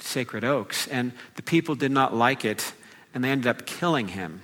sacred 0.00 0.44
oaks. 0.44 0.88
And 0.88 1.12
the 1.36 1.42
people 1.42 1.74
did 1.74 1.90
not 1.90 2.14
like 2.14 2.44
it, 2.44 2.74
and 3.14 3.24
they 3.24 3.30
ended 3.30 3.46
up 3.46 3.64
killing 3.64 4.08
him. 4.08 4.42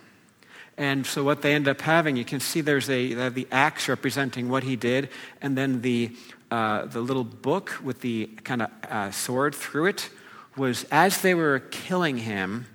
And 0.79 1.05
so, 1.05 1.23
what 1.23 1.43
they 1.43 1.55
end 1.55 1.69
up 1.69 1.83
having, 1.83 2.17
you 2.17 2.25
can 2.25 2.41
see 2.41 2.63
there's 2.63 2.89
a, 2.89 3.29
the 3.29 3.47
axe 3.53 3.87
representing 3.87 4.49
what 4.49 4.63
he 4.63 4.77
did, 4.77 5.11
and 5.43 5.59
then 5.59 5.83
the, 5.83 6.17
uh, 6.51 6.87
the 6.87 7.01
little 7.01 7.25
book 7.25 7.79
with 7.83 8.01
the 8.01 8.27
kind 8.45 8.63
of 8.63 8.71
uh, 8.89 9.11
sword 9.11 9.55
through 9.55 9.87
it 9.87 10.11
was 10.57 10.85
as 10.91 11.23
they 11.23 11.35
were 11.35 11.61
killing 11.71 12.19
him, 12.19 12.67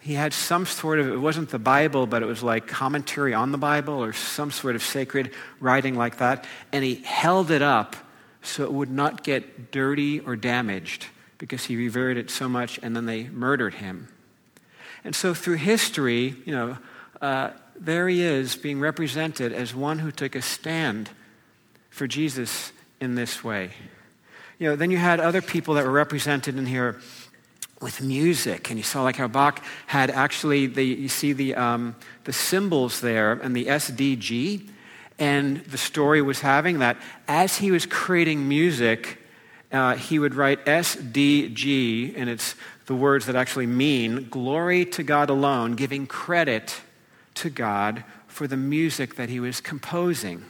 he 0.00 0.14
had 0.14 0.32
some 0.32 0.66
sort 0.66 0.98
of, 0.98 1.08
it 1.08 1.16
wasn't 1.16 1.50
the 1.50 1.58
Bible, 1.58 2.06
but 2.06 2.22
it 2.22 2.26
was 2.26 2.42
like 2.42 2.66
commentary 2.66 3.34
on 3.34 3.52
the 3.52 3.58
Bible 3.58 3.94
or 3.94 4.12
some 4.12 4.50
sort 4.50 4.74
of 4.74 4.82
sacred 4.82 5.30
writing 5.60 5.94
like 5.94 6.18
that. 6.18 6.44
And 6.72 6.84
he 6.84 6.96
held 6.96 7.50
it 7.50 7.62
up 7.62 7.96
so 8.42 8.64
it 8.64 8.72
would 8.72 8.90
not 8.90 9.22
get 9.22 9.70
dirty 9.70 10.20
or 10.20 10.34
damaged 10.34 11.06
because 11.38 11.64
he 11.64 11.76
revered 11.76 12.16
it 12.16 12.30
so 12.30 12.48
much, 12.48 12.78
and 12.82 12.94
then 12.94 13.06
they 13.06 13.24
murdered 13.24 13.74
him. 13.74 14.08
And 15.04 15.14
so 15.14 15.34
through 15.34 15.56
history, 15.56 16.36
you 16.44 16.52
know, 16.52 16.78
uh, 17.20 17.50
there 17.76 18.08
he 18.08 18.22
is 18.22 18.56
being 18.56 18.80
represented 18.80 19.52
as 19.52 19.74
one 19.74 20.00
who 20.00 20.10
took 20.10 20.34
a 20.34 20.42
stand 20.42 21.10
for 21.90 22.06
Jesus 22.06 22.72
in 23.02 23.16
this 23.16 23.42
way. 23.42 23.72
You 24.60 24.68
know, 24.68 24.76
then 24.76 24.92
you 24.92 24.96
had 24.96 25.18
other 25.18 25.42
people 25.42 25.74
that 25.74 25.84
were 25.84 25.90
represented 25.90 26.56
in 26.56 26.66
here 26.66 27.00
with 27.80 28.00
music. 28.00 28.70
And 28.70 28.78
you 28.78 28.84
saw 28.84 29.02
like 29.02 29.16
how 29.16 29.26
Bach 29.26 29.60
had 29.88 30.08
actually, 30.08 30.68
the, 30.68 30.84
you 30.84 31.08
see 31.08 31.32
the, 31.32 31.56
um, 31.56 31.96
the 32.22 32.32
symbols 32.32 33.00
there 33.00 33.32
and 33.32 33.56
the 33.56 33.66
SDG. 33.66 34.68
And 35.18 35.64
the 35.64 35.78
story 35.78 36.22
was 36.22 36.40
having 36.40 36.78
that 36.78 36.96
as 37.26 37.56
he 37.56 37.72
was 37.72 37.86
creating 37.86 38.48
music, 38.48 39.18
uh, 39.72 39.96
he 39.96 40.20
would 40.20 40.36
write 40.36 40.64
SDG, 40.66 42.14
and 42.16 42.28
it's 42.28 42.54
the 42.86 42.94
words 42.94 43.26
that 43.26 43.34
actually 43.34 43.66
mean 43.66 44.28
glory 44.28 44.84
to 44.84 45.02
God 45.02 45.28
alone, 45.28 45.74
giving 45.74 46.06
credit 46.06 46.82
to 47.34 47.50
God 47.50 48.04
for 48.28 48.46
the 48.46 48.56
music 48.56 49.16
that 49.16 49.28
he 49.28 49.40
was 49.40 49.60
composing. 49.60 50.44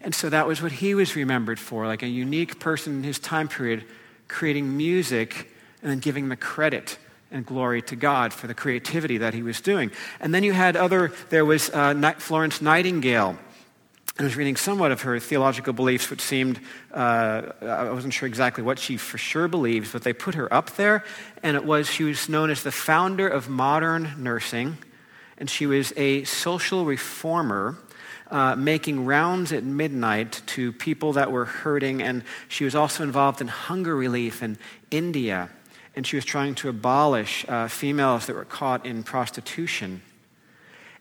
And 0.00 0.14
so 0.14 0.28
that 0.28 0.46
was 0.46 0.62
what 0.62 0.72
he 0.72 0.94
was 0.94 1.16
remembered 1.16 1.58
for, 1.58 1.86
like 1.86 2.02
a 2.02 2.08
unique 2.08 2.60
person 2.60 2.96
in 2.98 3.02
his 3.02 3.18
time 3.18 3.48
period 3.48 3.84
creating 4.28 4.76
music 4.76 5.50
and 5.82 5.90
then 5.90 5.98
giving 5.98 6.28
the 6.28 6.36
credit 6.36 6.98
and 7.30 7.44
glory 7.44 7.82
to 7.82 7.96
God 7.96 8.32
for 8.32 8.46
the 8.46 8.54
creativity 8.54 9.18
that 9.18 9.34
he 9.34 9.42
was 9.42 9.60
doing. 9.60 9.90
And 10.20 10.34
then 10.34 10.44
you 10.44 10.52
had 10.52 10.76
other, 10.76 11.12
there 11.30 11.44
was 11.44 11.70
uh, 11.70 12.14
Florence 12.18 12.62
Nightingale. 12.62 13.38
I 14.18 14.24
was 14.24 14.34
reading 14.34 14.56
somewhat 14.56 14.90
of 14.90 15.02
her 15.02 15.20
theological 15.20 15.72
beliefs, 15.72 16.10
which 16.10 16.20
seemed, 16.20 16.58
uh, 16.92 17.52
I 17.62 17.90
wasn't 17.90 18.12
sure 18.12 18.26
exactly 18.26 18.64
what 18.64 18.78
she 18.78 18.96
for 18.96 19.16
sure 19.16 19.46
believes, 19.46 19.92
but 19.92 20.02
they 20.02 20.12
put 20.12 20.34
her 20.34 20.52
up 20.52 20.70
there. 20.70 21.04
And 21.42 21.56
it 21.56 21.64
was, 21.64 21.88
she 21.88 22.02
was 22.02 22.28
known 22.28 22.50
as 22.50 22.64
the 22.64 22.72
founder 22.72 23.28
of 23.28 23.48
modern 23.48 24.14
nursing, 24.18 24.78
and 25.36 25.48
she 25.48 25.66
was 25.66 25.92
a 25.96 26.24
social 26.24 26.84
reformer. 26.84 27.78
Uh, 28.30 28.54
making 28.54 29.06
rounds 29.06 29.52
at 29.52 29.64
midnight 29.64 30.42
to 30.44 30.70
people 30.70 31.14
that 31.14 31.32
were 31.32 31.46
hurting, 31.46 32.02
and 32.02 32.22
she 32.48 32.64
was 32.64 32.74
also 32.74 33.02
involved 33.02 33.40
in 33.40 33.48
hunger 33.48 33.96
relief 33.96 34.42
in 34.42 34.58
India 34.90 35.48
and 35.98 36.06
she 36.06 36.14
was 36.14 36.24
trying 36.24 36.54
to 36.54 36.68
abolish 36.68 37.44
uh, 37.48 37.66
females 37.66 38.26
that 38.26 38.36
were 38.36 38.44
caught 38.44 38.86
in 38.86 39.02
prostitution. 39.02 40.00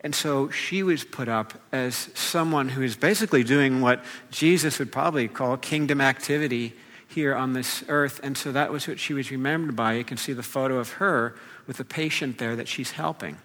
And 0.01 0.15
so 0.15 0.49
she 0.49 0.81
was 0.81 1.03
put 1.03 1.29
up 1.29 1.53
as 1.71 2.09
someone 2.15 2.69
who 2.69 2.81
is 2.81 2.95
basically 2.95 3.43
doing 3.43 3.79
what 3.79 4.03
Jesus 4.31 4.79
would 4.79 4.91
probably 4.91 5.27
call 5.27 5.55
kingdom 5.55 6.01
activity 6.01 6.73
here 7.07 7.35
on 7.35 7.53
this 7.53 7.83
earth. 7.87 8.19
And 8.23 8.35
so 8.35 8.51
that 8.53 8.71
was 8.71 8.87
what 8.87 8.99
she 8.99 9.13
was 9.13 9.29
remembered 9.29 9.75
by. 9.75 9.93
You 9.93 10.03
can 10.03 10.17
see 10.17 10.33
the 10.33 10.41
photo 10.41 10.79
of 10.79 10.93
her 10.93 11.35
with 11.67 11.79
a 11.79 11.85
patient 11.85 12.39
there 12.39 12.55
that 12.55 12.67
she's 12.67 12.89
helping. 12.89 13.37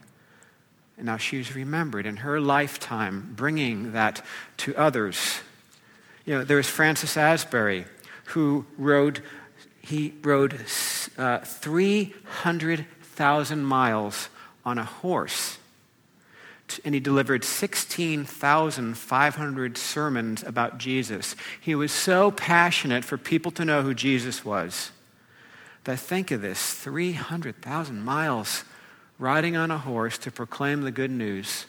And 0.97 1.07
now 1.07 1.17
she's 1.17 1.55
remembered 1.55 2.07
in 2.07 2.19
her 2.19 2.41
lifetime, 2.41 3.33
bringing 3.35 3.93
that 3.93 4.25
to 4.59 4.77
others. 4.77 5.41
You 6.25 6.39
know, 6.39 6.45
there 6.45 6.57
was 6.57 6.69
Francis 6.69 7.17
Asbury, 7.17 7.87
who 8.27 8.67
rode 8.79 9.23
he 9.85 10.15
rode 10.23 10.61
uh, 11.19 11.39
300,000 11.39 13.65
miles 13.65 14.29
on 14.65 14.79
a 14.79 14.85
horse. 14.85 15.59
And 16.85 16.95
he 16.95 17.01
delivered 17.01 17.43
16,500 17.45 19.77
sermons 19.77 20.45
about 20.45 20.79
Jesus. 20.79 21.35
He 21.61 21.75
was 21.75 21.93
so 21.93 22.31
passionate 22.31 23.05
for 23.05 23.19
people 23.19 23.51
to 23.53 23.65
know 23.65 23.83
who 23.83 23.93
Jesus 23.93 24.45
was 24.45 24.93
that 25.85 25.99
think 25.99 26.31
of 26.31 26.41
this 26.41 26.75
300,000 26.75 28.03
miles 28.03 28.65
riding 29.23 29.57
on 29.57 29.71
a 29.71 29.79
horse 29.79 30.19
to 30.19 30.33
proclaim 30.33 30.83
the 30.83 30.91
good 30.91 31.11
news 31.11 31.67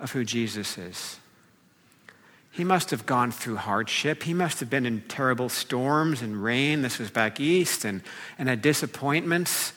of 0.00 0.10
who 0.10 0.24
Jesus 0.24 0.76
is. 0.76 1.20
He 2.50 2.64
must 2.64 2.90
have 2.90 3.06
gone 3.06 3.30
through 3.30 3.56
hardship. 3.56 4.24
He 4.24 4.34
must 4.34 4.58
have 4.58 4.68
been 4.68 4.84
in 4.84 5.02
terrible 5.02 5.48
storms 5.48 6.20
and 6.20 6.42
rain. 6.42 6.82
This 6.82 6.98
was 6.98 7.08
back 7.08 7.38
east, 7.38 7.84
and, 7.84 8.02
and 8.38 8.48
had 8.48 8.60
disappointments 8.60 9.72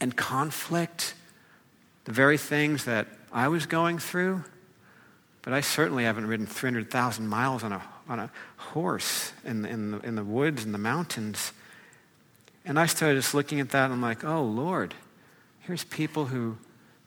and 0.00 0.16
conflict, 0.16 1.14
the 2.06 2.12
very 2.12 2.36
things 2.36 2.84
that 2.86 3.06
I 3.32 3.46
was 3.46 3.66
going 3.66 4.00
through. 4.00 4.42
But 5.42 5.52
I 5.52 5.60
certainly 5.60 6.04
haven't 6.04 6.26
ridden 6.26 6.46
300,000 6.46 7.28
miles 7.28 7.62
on 7.62 7.72
a, 7.72 7.82
on 8.08 8.18
a 8.18 8.30
horse 8.56 9.32
in, 9.44 9.64
in, 9.64 9.92
the, 9.92 10.00
in 10.00 10.16
the 10.16 10.24
woods 10.24 10.64
and 10.64 10.74
the 10.74 10.78
mountains. 10.78 11.52
And 12.64 12.80
I 12.80 12.86
started 12.86 13.14
just 13.14 13.32
looking 13.32 13.60
at 13.60 13.70
that 13.70 13.84
and 13.84 13.94
I'm 13.94 14.02
like, 14.02 14.24
oh, 14.24 14.42
Lord, 14.42 14.94
here's 15.68 15.84
people 15.84 16.26
who 16.26 16.58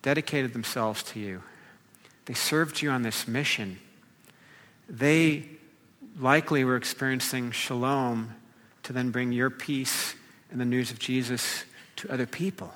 dedicated 0.02 0.54
themselves 0.54 1.04
to 1.04 1.20
you. 1.20 1.44
They 2.26 2.34
served 2.34 2.82
you 2.82 2.90
on 2.92 3.02
this 3.02 3.28
mission 3.28 3.78
they 4.92 5.46
likely 6.20 6.66
were 6.66 6.76
experiencing 6.76 7.52
shalom 7.52 8.36
to 8.84 8.94
then 8.94 9.10
bring 9.10 9.32
your 9.32 9.50
peace 9.50 10.16
and 10.52 10.60
the 10.60 10.66
news 10.66 10.92
of 10.92 11.00
Jesus 11.00 11.64
to 11.96 12.12
other 12.12 12.26
people. 12.26 12.74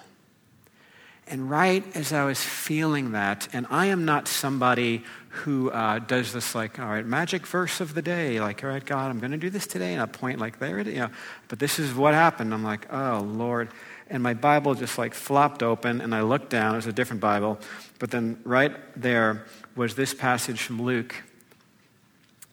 And 1.28 1.50
right 1.50 1.84
as 1.96 2.14
I 2.14 2.24
was 2.24 2.40
feeling 2.40 3.12
that, 3.14 3.50
and 3.52 3.66
I 3.70 3.88
am 3.88 4.06
not 4.06 4.28
somebody 4.28 5.04
who 5.30 5.72
uh, 5.72 6.00
does 6.00 6.32
this 6.32 6.56
like, 6.56 6.80
all 6.80 6.88
right, 6.88 7.06
magic 7.06 7.46
verse 7.48 7.82
of 7.82 7.96
the 7.96 8.02
day, 8.02 8.40
like, 8.40 8.64
all 8.64 8.70
right, 8.70 8.86
God, 8.86 9.10
I'm 9.10 9.20
going 9.20 9.32
to 9.32 9.38
do 9.38 9.50
this 9.50 9.68
today, 9.68 9.92
and 9.92 10.02
I 10.02 10.06
point 10.06 10.40
like 10.40 10.60
there, 10.60 10.80
you 10.80 11.00
know. 11.00 11.10
But 11.48 11.60
this 11.60 11.80
is 11.80 11.94
what 11.94 12.14
happened. 12.14 12.54
I'm 12.54 12.64
like, 12.64 12.94
oh 12.94 13.20
Lord, 13.20 13.70
and 14.10 14.22
my 14.22 14.34
Bible 14.34 14.76
just 14.76 14.98
like 14.98 15.14
flopped 15.14 15.64
open, 15.64 16.02
and 16.02 16.14
I 16.14 16.22
looked 16.22 16.50
down. 16.50 16.74
It 16.74 16.78
was 16.78 16.88
a 16.88 16.94
different 16.94 17.22
Bible, 17.22 17.60
but 18.00 18.12
then 18.12 18.40
right 18.44 18.74
there 18.96 19.46
was 19.76 19.96
this 19.96 20.14
passage 20.14 20.62
from 20.62 20.82
Luke 20.82 21.16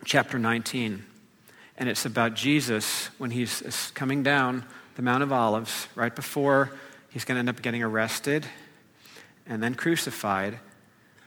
chapter 0.05 0.39
19. 0.39 1.05
And 1.79 1.89
it's 1.89 2.05
about 2.05 2.35
Jesus 2.35 3.09
when 3.19 3.31
he's 3.31 3.91
coming 3.95 4.23
down 4.23 4.65
the 4.95 5.03
Mount 5.03 5.23
of 5.23 5.33
Olives, 5.33 5.89
right 5.95 6.15
before 6.15 6.71
he's 7.09 7.25
going 7.25 7.37
to 7.37 7.41
end 7.41 7.49
up 7.49 7.63
getting 7.63 7.83
arrested 7.83 8.47
and 9.47 9.63
then 9.63 9.75
crucified. 9.75 10.59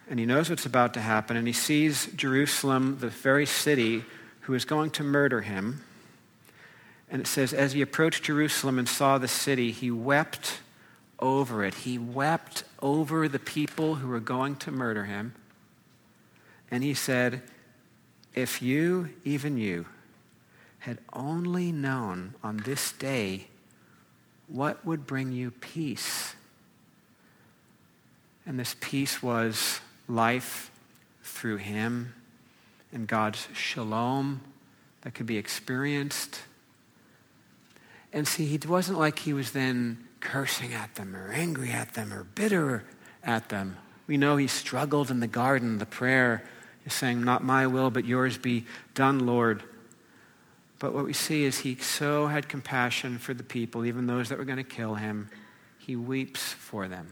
And 0.10 0.20
he 0.20 0.26
knows 0.26 0.50
what's 0.50 0.66
about 0.66 0.94
to 0.94 1.02
happen, 1.02 1.36
and 1.36 1.48
he 1.48 1.54
sees 1.54 2.08
Jerusalem, 2.16 2.98
the 3.00 3.10
very 3.10 3.46
city, 3.46 4.04
who 4.42 4.54
is 4.54 4.66
going 4.66 4.92
to 4.92 5.04
murder 5.04 5.42
him. 5.42 5.82
And 7.10 7.22
it 7.22 7.28
says, 7.28 7.54
as 7.54 7.74
he 7.74 7.82
approached 7.82 8.24
Jerusalem 8.24 8.80
and 8.80 8.90
saw 8.90 9.18
the 9.18 9.28
city, 9.28 9.72
he 9.72 9.92
wept 9.92 10.60
over 11.20 11.64
it. 11.64 11.74
He 11.74 11.98
wept 11.98 12.64
over 12.82 13.28
the 13.28 13.40
people 13.40 13.96
who 13.96 14.08
were 14.08 14.20
going 14.20 14.56
to 14.58 14.72
murder 14.72 15.06
him. 15.06 15.34
And 16.72 16.84
he 16.84 16.94
said, 16.94 17.42
If 18.34 18.62
you, 18.62 19.10
even 19.24 19.58
you, 19.58 19.86
had 20.80 21.00
only 21.14 21.72
known 21.72 22.36
on 22.44 22.58
this 22.58 22.92
day 22.92 23.48
what 24.48 24.86
would 24.86 25.08
bring 25.08 25.32
you 25.32 25.52
peace. 25.52 26.36
And 28.46 28.60
this 28.60 28.76
peace 28.80 29.24
was 29.24 29.80
life 30.08 30.70
through 31.24 31.58
him 31.58 32.14
and 32.92 33.08
God's 33.08 33.48
shalom 33.54 34.42
that 35.02 35.14
could 35.16 35.26
be 35.26 35.38
experienced. 35.38 36.42
And 38.16 38.26
see, 38.26 38.46
he 38.46 38.58
wasn't 38.66 38.98
like 38.98 39.20
he 39.20 39.34
was 39.34 39.52
then 39.52 40.08
cursing 40.22 40.74
at 40.74 40.96
them 40.96 41.18
or 41.18 41.34
angry 41.34 41.70
at 41.72 41.96
them 41.96 42.14
or 42.14 42.24
bitter 42.24 42.86
at 43.22 43.50
them. 43.50 43.76
We 44.08 44.16
know 44.16 44.38
he 44.38 44.48
struggled 44.48 45.12
in 45.12 45.20
the 45.20 45.28
garden. 45.28 45.80
The 45.80 45.86
prayer 45.86 46.42
is 46.86 46.94
saying, 46.94 47.22
Not 47.22 47.44
my 47.44 47.68
will, 47.68 47.92
but 47.92 48.06
yours 48.06 48.38
be 48.38 48.66
done, 48.94 49.26
Lord. 49.26 49.64
But 50.80 50.94
what 50.94 51.04
we 51.04 51.12
see 51.12 51.44
is 51.44 51.60
he 51.60 51.76
so 51.76 52.28
had 52.28 52.48
compassion 52.48 53.18
for 53.18 53.34
the 53.34 53.44
people, 53.44 53.86
even 53.86 54.08
those 54.08 54.30
that 54.30 54.38
were 54.38 54.46
going 54.46 54.58
to 54.58 54.64
kill 54.64 54.96
him. 54.96 55.30
He 55.78 55.98
weeps 55.98 56.54
for 56.54 56.88
them. 56.88 57.12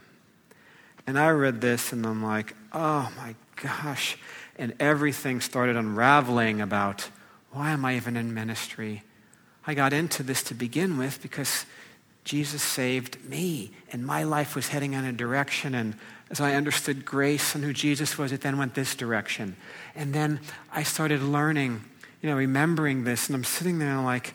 And 1.06 1.20
I 1.20 1.32
read 1.32 1.60
this 1.60 1.92
and 1.92 2.06
I'm 2.06 2.24
like, 2.24 2.56
oh 2.72 3.12
my 3.18 3.36
gosh. 3.58 4.18
And 4.58 4.74
everything 4.80 5.42
started 5.42 5.76
unraveling 5.76 6.62
about 6.62 7.10
why 7.52 7.72
am 7.72 7.84
I 7.84 7.98
even 7.98 8.16
in 8.16 8.34
ministry? 8.34 9.04
I 9.66 9.74
got 9.74 9.94
into 9.94 10.24
this 10.24 10.44
to 10.44 10.54
begin 10.54 10.98
with 10.98 11.22
because 11.22 11.66
Jesus 12.24 12.62
saved 12.62 13.24
me 13.30 13.72
and 13.92 14.06
my 14.06 14.24
life 14.24 14.56
was 14.56 14.70
heading 14.70 14.94
in 14.94 15.06
a 15.06 15.12
direction. 15.12 15.76
And 15.76 15.96
as 16.30 16.42
I 16.42 16.56
understood 16.56 17.06
grace 17.06 17.56
and 17.56 17.64
who 17.64 17.74
Jesus 17.74 18.18
was, 18.18 18.32
it 18.32 18.42
then 18.42 18.58
went 18.58 18.76
this 18.76 18.96
direction. 18.96 19.56
And 19.96 20.14
then 20.14 20.40
I 20.72 20.84
started 20.84 21.22
learning, 21.22 21.84
you 22.22 22.30
know, 22.30 22.36
remembering 22.36 23.04
this. 23.04 23.28
And 23.28 23.36
I'm 23.36 23.44
sitting 23.44 23.80
there 23.80 24.00
like, 24.00 24.34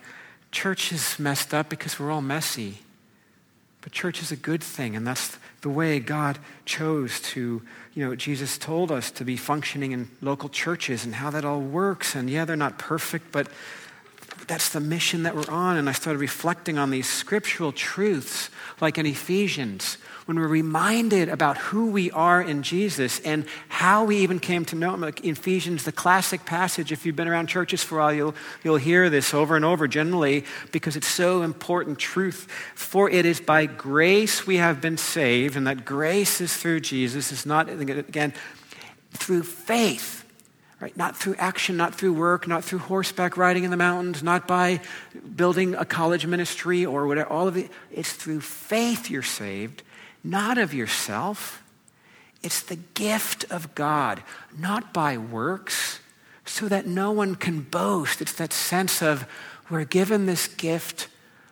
church 0.50 0.92
is 0.92 1.18
messed 1.18 1.52
up 1.52 1.68
because 1.68 1.98
we're 1.98 2.10
all 2.10 2.22
messy. 2.22 2.78
But 3.80 3.92
church 3.92 4.20
is 4.20 4.32
a 4.32 4.36
good 4.36 4.62
thing, 4.62 4.96
and 4.96 5.06
that's 5.06 5.38
the 5.60 5.68
way 5.68 6.00
God 6.00 6.38
chose 6.64 7.20
to, 7.20 7.62
you 7.94 8.04
know, 8.04 8.16
Jesus 8.16 8.58
told 8.58 8.90
us 8.90 9.10
to 9.12 9.24
be 9.24 9.36
functioning 9.36 9.92
in 9.92 10.10
local 10.20 10.48
churches 10.48 11.04
and 11.04 11.14
how 11.14 11.30
that 11.30 11.44
all 11.44 11.60
works. 11.60 12.14
And 12.14 12.28
yeah, 12.28 12.44
they're 12.44 12.56
not 12.56 12.78
perfect, 12.78 13.30
but 13.30 13.48
that's 14.46 14.70
the 14.70 14.81
mission 14.81 15.24
that 15.24 15.35
we're 15.35 15.51
on. 15.51 15.77
And 15.77 15.88
I 15.88 15.92
started 15.92 16.18
reflecting 16.18 16.79
on 16.79 16.90
these 16.90 17.09
scriptural 17.09 17.72
truths, 17.72 18.51
like 18.81 18.98
in 18.98 19.07
Ephesians, 19.07 19.98
when 20.27 20.38
we're 20.38 20.46
reminded 20.46 21.31
about 21.31 21.57
who 21.57 21.90
we 21.90 22.11
are 22.11 22.42
in 22.42 22.62
Jesus 22.62 23.18
and 23.20 23.46
how 23.68 24.05
we 24.05 24.18
even 24.18 24.38
came 24.38 24.64
to 24.66 24.77
know 24.77 24.92
him. 24.94 25.01
Like 25.01 25.24
Ephesians, 25.24 25.85
the 25.85 25.92
classic 25.92 26.44
passage, 26.44 26.92
if 26.92 27.07
you've 27.07 27.16
been 27.16 27.29
around 27.29 27.46
churches 27.46 27.83
for 27.83 27.98
a 27.98 28.03
while, 28.03 28.12
you'll, 28.12 28.35
you'll 28.62 28.77
hear 28.77 29.09
this 29.09 29.33
over 29.33 29.57
and 29.57 29.64
over 29.64 29.88
generally 29.88 30.44
because 30.70 30.96
it's 30.96 31.09
so 31.09 31.42
important 31.42 31.98
truth. 31.98 32.46
For 32.74 33.09
it 33.09 33.24
is 33.24 33.40
by 33.40 33.66
grace 33.66 34.46
we 34.46 34.57
have 34.57 34.81
been 34.81 34.98
saved, 34.98 35.57
and 35.57 35.66
that 35.66 35.87
grace 35.87 36.42
is 36.42 36.55
through 36.55 36.81
Jesus. 36.81 37.33
It's 37.33 37.46
not, 37.46 37.70
again, 37.70 38.35
through 39.12 39.44
faith. 39.44 40.24
Right? 40.80 40.96
Not 40.96 41.16
through 41.16 41.34
action, 41.38 41.76
not 41.76 41.94
through 41.94 42.12
work, 42.12 42.46
not 42.46 42.62
through 42.62 42.78
horseback 42.78 43.36
riding 43.36 43.64
in 43.64 43.72
the 43.72 43.76
mountains, 43.76 44.22
not 44.22 44.46
by 44.46 44.80
building 45.34 45.74
a 45.74 45.84
college 45.84 46.24
ministry 46.24 46.86
or 46.86 47.08
whatever. 47.08 47.28
All 47.28 47.48
of 47.48 47.56
it. 47.56 47.70
It's 47.90 48.12
through 48.12 48.42
faith 48.42 49.10
you're 49.10 49.22
saved, 49.22 49.82
not 50.22 50.56
of 50.56 50.72
yourself. 50.72 51.64
It's 52.44 52.62
the 52.62 52.76
gift 52.76 53.44
of 53.50 53.74
God, 53.74 54.22
not 54.56 54.92
by 54.92 55.18
works, 55.18 55.98
so 56.44 56.68
that 56.68 56.86
no 56.86 57.10
one 57.10 57.34
can 57.34 57.62
boast. 57.62 58.22
It's 58.22 58.34
that 58.34 58.52
sense 58.52 59.02
of 59.02 59.26
we're 59.68 59.84
given 59.84 60.26
this 60.26 60.46
gift 60.46 61.08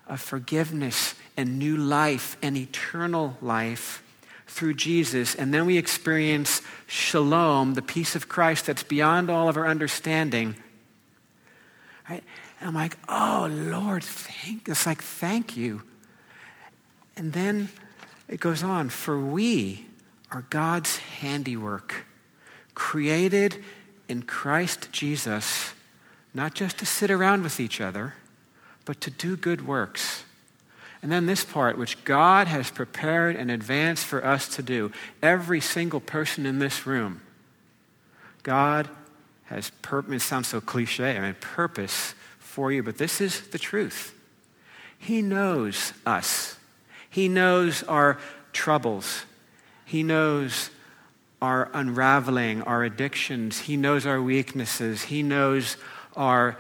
of 0.07 0.21
forgiveness 0.21 1.17
and 1.37 1.59
new 1.59 1.77
life 1.77 2.37
and 2.41 2.57
eternal 2.57 3.37
life 3.43 4.03
through 4.47 4.75
Jesus, 4.75 5.35
and 5.35 5.53
then 5.53 5.67
we 5.67 5.77
experience 5.77 6.63
shalom, 6.87 7.75
the 7.75 7.83
peace 7.83 8.15
of 8.15 8.29
Christ 8.29 8.67
that's 8.67 8.83
beyond 8.83 9.29
all 9.29 9.49
of 9.49 9.57
our 9.57 9.67
understanding. 9.67 10.57
Right? 12.09 12.23
And 12.61 12.69
I'm 12.69 12.75
like, 12.75 12.97
oh 13.09 13.49
Lord, 13.51 14.05
thank 14.05 14.69
it's 14.69 14.87
like 14.87 15.03
thank 15.03 15.57
you. 15.57 15.83
And 17.17 17.33
then 17.33 17.69
it 18.29 18.41
goes 18.41 18.63
on, 18.63 18.89
for 18.89 19.19
we 19.19 19.87
are 20.31 20.45
God's 20.51 20.99
handiwork, 20.99 22.07
created 22.75 23.63
in 24.09 24.23
Christ 24.23 24.93
Jesus, 24.93 25.73
not 26.35 26.55
just 26.55 26.79
to 26.79 26.87
sit 26.87 27.11
around 27.11 27.43
with 27.43 27.59
each 27.59 27.81
other, 27.81 28.15
but 28.85 29.01
to 29.01 29.11
do 29.11 29.37
good 29.37 29.67
works 29.67 30.26
and 31.03 31.13
then 31.13 31.27
this 31.27 31.45
part, 31.45 31.79
which 31.79 32.03
God 32.05 32.47
has 32.47 32.71
prepared 32.71 33.37
in 33.37 33.51
advance 33.51 34.03
for 34.03 34.25
us 34.25 34.49
to 34.57 34.63
do. 34.63 34.91
Every 35.23 35.61
single 35.61 36.01
person 36.01 36.47
in 36.47 36.59
this 36.59 36.87
room, 36.87 37.21
God 38.43 38.89
has 39.45 39.71
purpose. 39.83 40.23
It 40.23 40.27
sounds 40.27 40.49
so 40.49 40.61
cliche. 40.61 41.17
I 41.17 41.21
mean, 41.21 41.37
purpose 41.41 42.15
for 42.39 42.73
you, 42.73 42.83
but 42.83 42.99
this 42.99 43.21
is 43.21 43.49
the 43.49 43.59
truth. 43.59 44.15
He 44.99 45.23
knows 45.23 45.93
us. 46.05 46.57
He 47.09 47.29
knows 47.29 47.83
our 47.85 48.19
troubles. 48.53 49.25
He 49.85 50.03
knows 50.03 50.71
our 51.41 51.71
unraveling, 51.75 52.63
our 52.63 52.83
addictions. 52.83 53.61
He 53.61 53.77
knows 53.77 54.07
our 54.07 54.21
weaknesses. 54.21 55.05
He 55.05 55.23
knows 55.23 55.77
our 56.17 56.57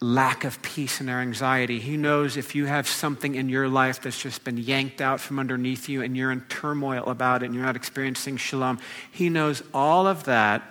lack 0.00 0.44
of 0.44 0.60
peace 0.62 1.00
and 1.00 1.08
our 1.08 1.20
anxiety. 1.20 1.80
He 1.80 1.96
knows 1.96 2.36
if 2.36 2.54
you 2.54 2.66
have 2.66 2.86
something 2.86 3.34
in 3.34 3.48
your 3.48 3.68
life 3.68 4.02
that's 4.02 4.20
just 4.20 4.44
been 4.44 4.58
yanked 4.58 5.00
out 5.00 5.20
from 5.20 5.38
underneath 5.38 5.88
you 5.88 6.02
and 6.02 6.16
you're 6.16 6.30
in 6.30 6.42
turmoil 6.42 7.04
about 7.06 7.42
it 7.42 7.46
and 7.46 7.54
you're 7.54 7.64
not 7.64 7.76
experiencing 7.76 8.36
shalom. 8.36 8.78
He 9.10 9.28
knows 9.28 9.62
all 9.72 10.06
of 10.06 10.24
that, 10.24 10.62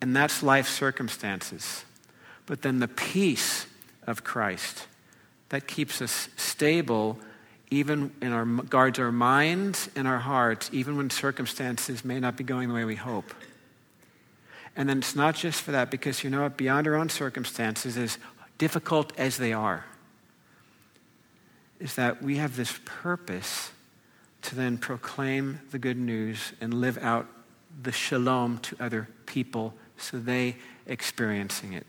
and 0.00 0.16
that's 0.16 0.42
life 0.42 0.68
circumstances. 0.68 1.84
But 2.46 2.62
then 2.62 2.78
the 2.78 2.88
peace 2.88 3.66
of 4.06 4.24
Christ 4.24 4.86
that 5.50 5.66
keeps 5.66 6.00
us 6.00 6.28
stable 6.36 7.18
even 7.70 8.10
in 8.22 8.32
our 8.32 8.46
guards 8.46 8.98
our 8.98 9.12
minds 9.12 9.90
and 9.94 10.08
our 10.08 10.18
hearts 10.18 10.70
even 10.72 10.96
when 10.96 11.10
circumstances 11.10 12.04
may 12.04 12.18
not 12.18 12.36
be 12.36 12.44
going 12.44 12.68
the 12.68 12.74
way 12.74 12.84
we 12.84 12.96
hope 12.96 13.34
and 14.74 14.88
then 14.88 14.98
it's 14.98 15.14
not 15.14 15.34
just 15.34 15.60
for 15.60 15.72
that 15.72 15.90
because 15.90 16.24
you 16.24 16.30
know 16.30 16.42
what 16.42 16.56
beyond 16.56 16.86
our 16.86 16.94
own 16.94 17.10
circumstances 17.10 17.98
is 17.98 18.16
difficult 18.58 19.12
as 19.16 19.38
they 19.38 19.52
are, 19.52 19.84
is 21.80 21.94
that 21.94 22.22
we 22.22 22.36
have 22.36 22.56
this 22.56 22.78
purpose 22.84 23.70
to 24.42 24.54
then 24.54 24.78
proclaim 24.78 25.60
the 25.70 25.78
good 25.78 25.96
news 25.96 26.52
and 26.60 26.74
live 26.74 26.98
out 26.98 27.26
the 27.82 27.92
shalom 27.92 28.58
to 28.58 28.76
other 28.80 29.08
people 29.26 29.74
so 29.96 30.18
they 30.18 30.56
experiencing 30.86 31.72
it. 31.72 31.86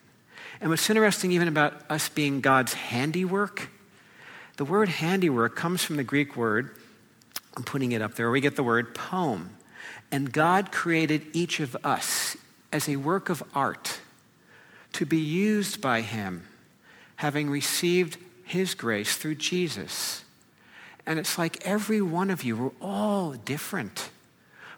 And 0.61 0.69
what's 0.69 0.89
interesting 0.89 1.31
even 1.31 1.47
about 1.47 1.81
us 1.89 2.09
being 2.09 2.41
God's 2.41 2.73
handiwork, 2.73 3.69
the 4.57 4.65
word 4.65 4.89
handiwork 4.89 5.55
comes 5.55 5.83
from 5.83 5.95
the 5.95 6.03
Greek 6.03 6.35
word, 6.35 6.75
I'm 7.55 7.63
putting 7.63 7.91
it 7.91 8.01
up 8.01 8.15
there, 8.15 8.29
we 8.29 8.41
get 8.41 8.55
the 8.55 8.63
word 8.63 8.93
poem. 8.93 9.55
And 10.11 10.31
God 10.31 10.71
created 10.71 11.25
each 11.33 11.59
of 11.59 11.77
us 11.83 12.35
as 12.71 12.89
a 12.89 12.97
work 12.97 13.29
of 13.29 13.43
art 13.55 13.99
to 14.93 15.05
be 15.05 15.17
used 15.17 15.81
by 15.81 16.01
Him 16.01 16.48
having 17.19 17.49
received 17.49 18.17
his 18.45 18.73
grace 18.73 19.17
through 19.17 19.35
Jesus. 19.35 20.23
And 21.05 21.19
it's 21.19 21.37
like 21.37 21.65
every 21.65 21.99
one 21.99 22.29
of 22.29 22.45
you, 22.45 22.55
we're 22.55 22.71
all 22.81 23.33
different. 23.33 24.09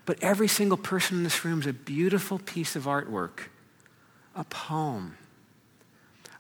But 0.08 0.17
every 0.23 0.47
single 0.47 0.77
person 0.77 1.17
in 1.17 1.23
this 1.23 1.45
room 1.45 1.60
is 1.60 1.67
a 1.67 1.73
beautiful 1.73 2.39
piece 2.39 2.75
of 2.75 2.86
artwork, 2.86 3.41
a 4.36 4.43
poem, 4.43 5.17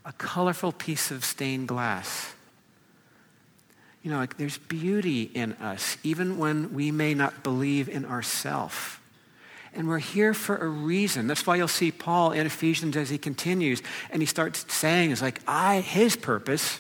a 0.03 0.11
colorful 0.13 0.71
piece 0.71 1.11
of 1.11 1.23
stained 1.23 1.67
glass. 1.67 2.33
You 4.01 4.09
know, 4.09 4.17
like 4.17 4.37
there's 4.37 4.57
beauty 4.57 5.29
in 5.35 5.53
us, 5.53 5.97
even 6.01 6.39
when 6.39 6.73
we 6.73 6.89
may 6.89 7.13
not 7.13 7.43
believe 7.43 7.87
in 7.87 8.05
ourselves. 8.05 8.97
And 9.73 9.87
we're 9.87 9.99
here 9.99 10.33
for 10.33 10.57
a 10.57 10.67
reason. 10.67 11.27
That's 11.27 11.47
why 11.47 11.55
you'll 11.55 11.67
see 11.67 11.91
Paul 11.91 12.31
in 12.33 12.45
Ephesians 12.45 12.97
as 12.97 13.09
he 13.09 13.17
continues 13.17 13.81
and 14.09 14.21
he 14.21 14.25
starts 14.25 14.65
saying, 14.73 15.11
"Is 15.11 15.21
like, 15.21 15.39
I, 15.47 15.81
his 15.81 16.15
purpose 16.15 16.79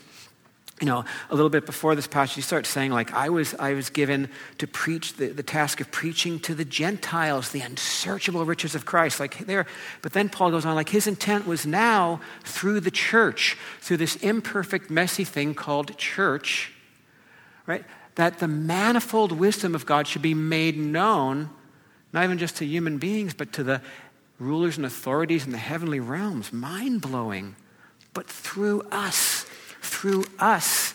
you 0.81 0.87
know, 0.87 1.05
a 1.29 1.35
little 1.35 1.49
bit 1.49 1.67
before 1.67 1.93
this 1.93 2.07
passage, 2.07 2.35
he 2.35 2.41
starts 2.41 2.67
saying, 2.67 2.91
like, 2.91 3.13
I 3.13 3.29
was, 3.29 3.53
I 3.59 3.73
was 3.73 3.91
given 3.91 4.29
to 4.57 4.65
preach 4.65 5.13
the, 5.13 5.27
the 5.27 5.43
task 5.43 5.79
of 5.79 5.91
preaching 5.91 6.39
to 6.39 6.55
the 6.55 6.65
Gentiles, 6.65 7.51
the 7.51 7.61
unsearchable 7.61 8.43
riches 8.45 8.73
of 8.73 8.83
Christ. 8.83 9.19
Like 9.19 9.45
there, 9.45 9.67
but 10.01 10.13
then 10.13 10.27
Paul 10.27 10.49
goes 10.49 10.65
on, 10.65 10.73
like 10.73 10.89
his 10.89 11.05
intent 11.05 11.45
was 11.45 11.67
now 11.67 12.19
through 12.43 12.79
the 12.79 12.89
church, 12.89 13.57
through 13.79 13.97
this 13.97 14.15
imperfect, 14.17 14.89
messy 14.89 15.23
thing 15.23 15.53
called 15.53 15.95
church, 15.99 16.73
right? 17.67 17.85
That 18.15 18.39
the 18.39 18.47
manifold 18.47 19.31
wisdom 19.31 19.75
of 19.75 19.85
God 19.85 20.07
should 20.07 20.23
be 20.23 20.33
made 20.33 20.77
known, 20.77 21.51
not 22.13 22.23
even 22.23 22.37
just 22.37 22.57
to 22.57 22.65
human 22.65 22.97
beings, 22.97 23.33
but 23.33 23.53
to 23.53 23.63
the 23.63 23.81
rulers 24.39 24.77
and 24.77 24.85
authorities 24.85 25.45
in 25.45 25.51
the 25.51 25.57
heavenly 25.57 25.99
realms. 25.99 26.51
Mind 26.51 27.01
blowing. 27.01 27.55
But 28.13 28.27
through 28.27 28.81
us 28.91 29.45
through 29.81 30.25
us 30.39 30.93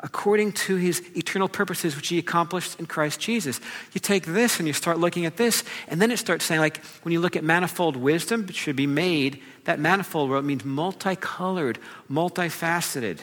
according 0.00 0.52
to 0.52 0.76
his 0.76 1.02
eternal 1.16 1.48
purposes, 1.48 1.96
which 1.96 2.08
he 2.08 2.18
accomplished 2.18 2.78
in 2.78 2.84
Christ 2.84 3.18
Jesus. 3.20 3.58
You 3.94 4.00
take 4.00 4.26
this 4.26 4.58
and 4.58 4.68
you 4.68 4.74
start 4.74 4.98
looking 4.98 5.24
at 5.24 5.38
this, 5.38 5.64
and 5.88 6.00
then 6.00 6.10
it 6.10 6.18
starts 6.18 6.44
saying, 6.44 6.60
like, 6.60 6.84
when 7.02 7.12
you 7.12 7.20
look 7.20 7.36
at 7.36 7.44
manifold 7.44 7.96
wisdom, 7.96 8.44
it 8.48 8.54
should 8.54 8.76
be 8.76 8.86
made, 8.86 9.40
that 9.64 9.80
manifold 9.80 10.44
means 10.44 10.62
multicolored, 10.62 11.78
multifaceted. 12.10 13.20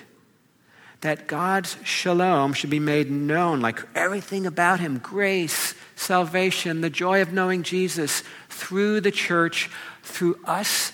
That 1.02 1.28
God's 1.28 1.78
shalom 1.84 2.54
should 2.54 2.70
be 2.70 2.80
made 2.80 3.10
known, 3.10 3.60
like 3.60 3.80
everything 3.96 4.46
about 4.46 4.80
him 4.80 5.00
grace, 5.00 5.74
salvation, 5.96 6.82
the 6.82 6.90
joy 6.90 7.22
of 7.22 7.34
knowing 7.34 7.64
Jesus 7.64 8.24
through 8.50 9.02
the 9.02 9.12
church, 9.12 9.70
through 10.04 10.40
us 10.46 10.94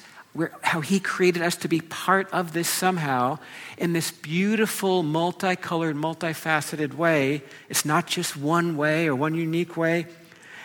how 0.61 0.81
He 0.81 0.99
created 0.99 1.41
us 1.41 1.55
to 1.57 1.67
be 1.67 1.81
part 1.81 2.31
of 2.31 2.53
this 2.53 2.69
somehow 2.69 3.39
in 3.77 3.93
this 3.93 4.11
beautiful, 4.11 5.03
multicolored, 5.03 5.95
multifaceted 5.95 6.93
way. 6.93 7.43
It's 7.69 7.85
not 7.85 8.07
just 8.07 8.37
one 8.37 8.77
way 8.77 9.07
or 9.07 9.15
one 9.15 9.35
unique 9.35 9.77
way. 9.77 10.05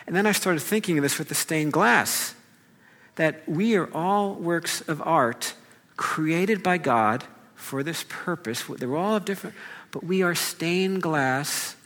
And 0.06 0.16
then 0.16 0.26
I 0.26 0.32
started 0.32 0.60
thinking 0.60 0.98
of 0.98 1.02
this 1.02 1.18
with 1.18 1.28
the 1.28 1.34
stained 1.34 1.72
glass 1.72 2.34
that 3.16 3.48
we 3.48 3.76
are 3.76 3.92
all 3.94 4.34
works 4.34 4.80
of 4.82 5.00
art 5.02 5.54
created 5.96 6.62
by 6.62 6.78
God 6.78 7.24
for 7.62 7.82
this 7.82 8.04
purpose. 8.08 8.64
They're 8.64 8.96
all 8.96 9.20
different, 9.20 9.56
but 9.90 10.04
we 10.04 10.22
are 10.22 10.34
stained 10.34 11.02
glass 11.02 11.76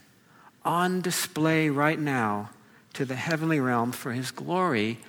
on 0.65 1.01
display 1.01 1.69
right 1.69 1.99
now 1.99 2.49
to 2.93 3.05
the 3.05 3.15
heavenly 3.15 3.59
realm 3.59 3.91
for 3.91 4.11
His 4.11 4.31
glory 4.31 4.99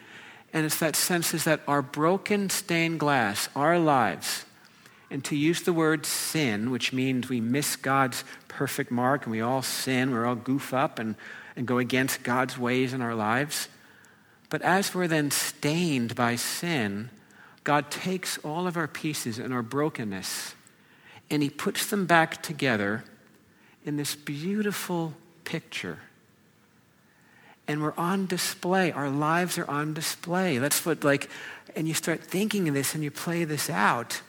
and 0.52 0.64
it's 0.64 0.78
that 0.78 0.96
sense 0.96 1.34
is 1.34 1.44
that 1.44 1.60
our 1.68 1.82
broken 1.82 2.50
stained 2.50 3.00
glass, 3.00 3.48
our 3.54 3.78
lives, 3.78 4.44
and 5.10 5.24
to 5.24 5.36
use 5.36 5.62
the 5.62 5.72
word 5.72 6.06
sin, 6.06 6.70
which 6.70 6.92
means 6.92 7.28
we 7.28 7.40
miss 7.40 7.76
God's 7.76 8.24
perfect 8.48 8.90
mark 8.90 9.24
and 9.24 9.32
we 9.32 9.40
all 9.40 9.62
sin, 9.62 10.10
we 10.10 10.18
all 10.18 10.34
goof 10.34 10.72
up 10.72 10.98
and, 10.98 11.16
and 11.56 11.66
go 11.66 11.78
against 11.78 12.22
God's 12.22 12.58
ways 12.58 12.92
in 12.92 13.02
our 13.02 13.14
lives. 13.14 13.68
But 14.50 14.62
as 14.62 14.94
we're 14.94 15.08
then 15.08 15.30
stained 15.30 16.14
by 16.14 16.36
sin, 16.36 17.10
God 17.64 17.90
takes 17.90 18.38
all 18.38 18.66
of 18.66 18.78
our 18.78 18.88
pieces 18.88 19.38
and 19.38 19.52
our 19.52 19.62
brokenness 19.62 20.54
and 21.30 21.42
He 21.42 21.50
puts 21.50 21.86
them 21.86 22.06
back 22.06 22.42
together 22.42 23.04
in 23.84 23.96
this 23.96 24.14
beautiful 24.14 25.14
picture 25.44 25.98
and 27.68 27.82
we're 27.82 27.94
on 27.98 28.26
display. 28.26 28.90
Our 28.90 29.10
lives 29.10 29.58
are 29.58 29.70
on 29.70 29.92
display. 29.92 30.56
That's 30.56 30.86
what, 30.86 31.04
like, 31.04 31.28
and 31.76 31.86
you 31.86 31.92
start 31.92 32.24
thinking 32.24 32.66
of 32.66 32.74
this 32.74 32.94
and 32.94 33.04
you 33.04 33.10
play 33.10 33.44
this 33.44 33.68
out, 33.68 34.22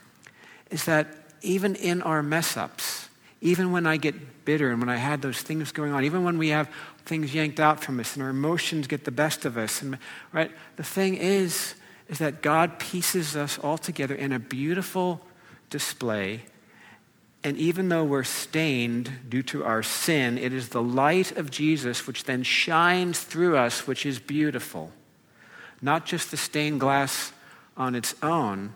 is 0.70 0.84
that 0.84 1.08
even 1.42 1.76
in 1.76 2.02
our 2.02 2.22
mess 2.22 2.58
ups, 2.58 3.08
even 3.40 3.72
when 3.72 3.88
I 3.88 3.96
get 3.96 4.44
bitter 4.44 4.70
and 4.70 4.82
when 4.82 4.90
I 4.90 4.98
had 4.98 5.22
those 5.22 5.42
things 5.42 5.72
going 5.72 5.94
on, 5.94 6.04
even 6.04 6.26
when 6.26 6.38
we 6.38 6.50
have 6.50 6.70
things 7.06 7.34
yanked 7.34 7.62
out 7.62 7.82
from 7.82 8.00
us 8.02 8.14
and 8.16 8.22
our 8.22 8.30
emotions 8.30 8.88
get 8.88 9.06
the 9.06 9.12
best 9.12 9.46
of 9.46 9.58
us, 9.58 9.82
and, 9.82 9.98
right? 10.34 10.52
The 10.76 10.84
thing 10.84 11.16
is, 11.16 11.76
is 12.10 12.18
that 12.18 12.42
God 12.42 12.78
pieces 12.78 13.38
us 13.38 13.58
all 13.58 13.78
together 13.78 14.16
in 14.16 14.34
a 14.34 14.40
beautiful 14.40 15.22
display 15.70 16.42
and 17.44 17.58
even 17.58 17.90
though 17.90 18.04
we're 18.04 18.24
stained 18.24 19.12
due 19.30 19.44
to 19.44 19.64
our 19.64 19.82
sin, 19.82 20.38
it 20.38 20.52
is 20.52 20.70
the 20.70 20.84
light 20.84 21.38
of 21.38 21.50
Jesus 21.50 22.06
which 22.06 22.26
then 22.26 22.44
shines 22.44 23.22
through 23.22 23.56
us, 23.56 23.88
which 23.88 24.06
is 24.06 24.20
beautiful. 24.20 24.92
Not 25.82 26.06
just 26.06 26.32
the 26.32 26.38
stained 26.38 26.82
glass 26.82 27.32
on 27.78 27.96
its 27.96 28.14
own, 28.22 28.74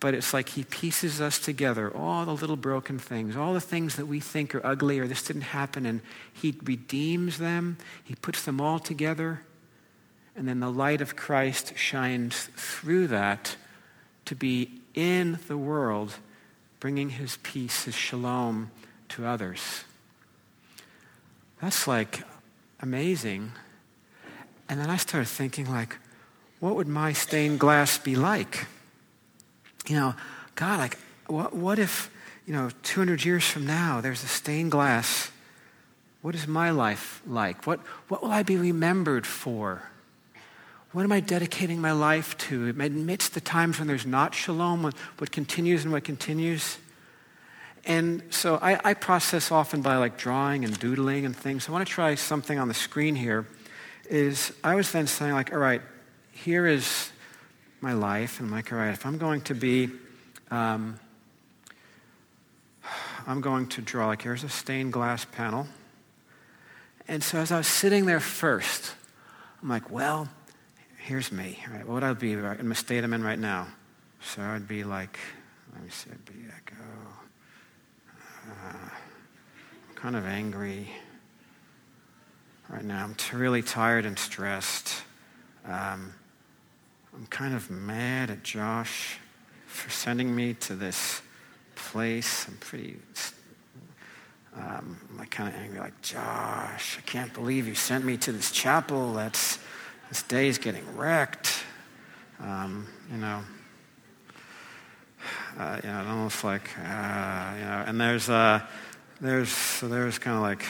but 0.00 0.14
it's 0.14 0.34
like 0.34 0.50
he 0.50 0.64
pieces 0.64 1.20
us 1.20 1.38
together, 1.38 1.94
all 1.96 2.26
the 2.26 2.32
little 2.34 2.56
broken 2.56 2.98
things, 2.98 3.36
all 3.36 3.54
the 3.54 3.60
things 3.60 3.96
that 3.96 4.06
we 4.06 4.18
think 4.18 4.54
are 4.54 4.66
ugly 4.66 4.98
or 4.98 5.06
this 5.06 5.22
didn't 5.22 5.42
happen, 5.42 5.86
and 5.86 6.00
he 6.32 6.56
redeems 6.64 7.38
them, 7.38 7.78
he 8.02 8.16
puts 8.16 8.44
them 8.44 8.60
all 8.60 8.80
together, 8.80 9.42
and 10.36 10.48
then 10.48 10.58
the 10.58 10.70
light 10.70 11.00
of 11.00 11.14
Christ 11.14 11.72
shines 11.76 12.50
through 12.56 13.06
that 13.06 13.56
to 14.24 14.34
be 14.34 14.80
in 14.94 15.38
the 15.46 15.56
world 15.56 16.14
bringing 16.84 17.08
his 17.08 17.38
peace, 17.42 17.84
his 17.84 17.94
shalom 17.94 18.70
to 19.08 19.24
others. 19.24 19.84
That's 21.62 21.88
like 21.88 22.22
amazing. 22.78 23.52
And 24.68 24.78
then 24.78 24.90
I 24.90 24.98
started 24.98 25.28
thinking, 25.28 25.64
like, 25.70 25.96
what 26.60 26.76
would 26.76 26.86
my 26.86 27.14
stained 27.14 27.58
glass 27.58 27.96
be 27.96 28.16
like? 28.16 28.66
You 29.86 29.96
know, 29.96 30.14
God, 30.56 30.78
like, 30.78 30.98
what, 31.26 31.56
what 31.56 31.78
if, 31.78 32.10
you 32.46 32.52
know, 32.52 32.68
200 32.82 33.24
years 33.24 33.46
from 33.46 33.66
now, 33.66 34.02
there's 34.02 34.22
a 34.22 34.28
stained 34.28 34.70
glass? 34.70 35.30
What 36.20 36.34
is 36.34 36.46
my 36.46 36.68
life 36.68 37.22
like? 37.26 37.66
What, 37.66 37.80
what 38.08 38.22
will 38.22 38.30
I 38.30 38.42
be 38.42 38.58
remembered 38.58 39.26
for? 39.26 39.88
What 40.94 41.02
am 41.02 41.10
I 41.10 41.18
dedicating 41.18 41.80
my 41.80 41.90
life 41.90 42.38
to 42.38 42.68
amidst 42.68 43.34
the 43.34 43.40
times 43.40 43.80
when 43.80 43.88
there's 43.88 44.06
not 44.06 44.32
shalom, 44.32 44.84
what 45.18 45.32
continues 45.32 45.82
and 45.82 45.92
what 45.92 46.04
continues? 46.04 46.78
And 47.84 48.22
so 48.30 48.60
I, 48.62 48.78
I, 48.90 48.94
process 48.94 49.50
often 49.50 49.82
by 49.82 49.96
like 49.96 50.16
drawing 50.16 50.64
and 50.64 50.78
doodling 50.78 51.26
and 51.26 51.34
things. 51.34 51.68
I 51.68 51.72
want 51.72 51.84
to 51.84 51.92
try 51.92 52.14
something 52.14 52.60
on 52.60 52.68
the 52.68 52.74
screen 52.74 53.16
here. 53.16 53.44
Is 54.08 54.52
I 54.62 54.76
was 54.76 54.92
then 54.92 55.08
saying 55.08 55.32
like, 55.32 55.52
all 55.52 55.58
right, 55.58 55.82
here 56.30 56.64
is 56.64 57.10
my 57.80 57.92
life, 57.92 58.38
and 58.38 58.48
I'm 58.48 58.54
like, 58.54 58.72
all 58.72 58.78
right, 58.78 58.90
if 58.90 59.04
I'm 59.04 59.18
going 59.18 59.40
to 59.40 59.54
be, 59.54 59.90
um, 60.52 61.00
I'm 63.26 63.40
going 63.40 63.66
to 63.70 63.82
draw 63.82 64.06
like 64.06 64.22
here's 64.22 64.44
a 64.44 64.48
stained 64.48 64.92
glass 64.92 65.24
panel. 65.24 65.66
And 67.08 67.20
so 67.20 67.38
as 67.38 67.50
I 67.50 67.58
was 67.58 67.66
sitting 67.66 68.06
there 68.06 68.20
first, 68.20 68.94
I'm 69.60 69.68
like, 69.68 69.90
well, 69.90 70.28
here's 71.04 71.30
me. 71.30 71.58
Right? 71.70 71.86
What 71.86 71.94
would 71.94 72.02
I 72.04 72.12
be 72.14 72.32
in 72.32 72.68
the 72.68 72.74
state 72.74 73.04
I'm 73.04 73.12
in 73.12 73.22
right 73.22 73.38
now? 73.38 73.68
So 74.22 74.40
I'd 74.40 74.66
be 74.66 74.84
like, 74.84 75.18
let 75.74 75.84
me 75.84 75.90
see, 75.90 76.10
I'd 76.10 76.24
be 76.24 76.46
echo. 76.48 76.82
Uh, 78.48 78.88
I'm 79.90 79.94
kind 79.96 80.16
of 80.16 80.24
angry 80.24 80.88
right 82.70 82.84
now. 82.84 83.04
I'm 83.04 83.14
t- 83.14 83.36
really 83.36 83.60
tired 83.60 84.06
and 84.06 84.18
stressed. 84.18 85.02
Um, 85.66 86.14
I'm 87.14 87.26
kind 87.28 87.54
of 87.54 87.70
mad 87.70 88.30
at 88.30 88.42
Josh 88.42 89.18
for 89.66 89.90
sending 89.90 90.34
me 90.34 90.54
to 90.54 90.74
this 90.74 91.20
place. 91.74 92.48
I'm 92.48 92.56
pretty, 92.56 92.96
um, 94.56 94.98
I'm 95.10 95.18
like 95.18 95.30
kind 95.30 95.50
of 95.50 95.60
angry, 95.60 95.80
like, 95.80 96.00
Josh, 96.00 96.96
I 96.98 97.02
can't 97.02 97.32
believe 97.34 97.68
you 97.68 97.74
sent 97.74 98.06
me 98.06 98.16
to 98.18 98.32
this 98.32 98.50
chapel. 98.50 99.12
That's, 99.12 99.58
this 100.08 100.22
day 100.22 100.48
is 100.48 100.58
getting 100.58 100.96
wrecked. 100.96 101.64
Um, 102.40 102.86
you 103.10 103.18
know, 103.18 103.42
uh, 105.58 105.80
you 105.82 105.88
know, 105.88 106.04
almost 106.08 106.44
like, 106.44 106.68
uh, 106.78 107.54
you 107.56 107.64
know, 107.64 107.84
and 107.86 108.00
there's, 108.00 108.28
uh, 108.28 108.60
there's, 109.20 109.50
so 109.50 109.88
there's 109.88 110.18
kind 110.18 110.36
of 110.36 110.42
like, 110.42 110.64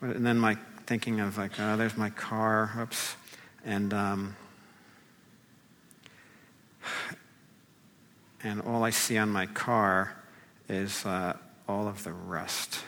and 0.00 0.26
then 0.26 0.38
my 0.38 0.56
thinking 0.86 1.20
of 1.20 1.38
like, 1.38 1.58
uh, 1.58 1.76
there's 1.76 1.96
my 1.96 2.10
car, 2.10 2.70
oops, 2.80 3.16
and, 3.64 3.94
um, 3.94 4.36
and 8.42 8.60
all 8.62 8.84
I 8.84 8.90
see 8.90 9.16
on 9.18 9.30
my 9.30 9.46
car 9.46 10.14
is 10.68 11.04
uh, 11.06 11.36
all 11.68 11.88
of 11.88 12.04
the 12.04 12.12
rust. 12.12 12.80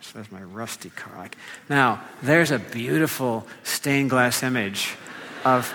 So 0.00 0.12
there's 0.14 0.32
my 0.32 0.42
rusty 0.42 0.90
car. 0.90 1.16
Like, 1.16 1.36
now, 1.68 2.02
there's 2.22 2.50
a 2.50 2.58
beautiful 2.58 3.46
stained 3.62 4.10
glass 4.10 4.42
image 4.42 4.96
of 5.44 5.70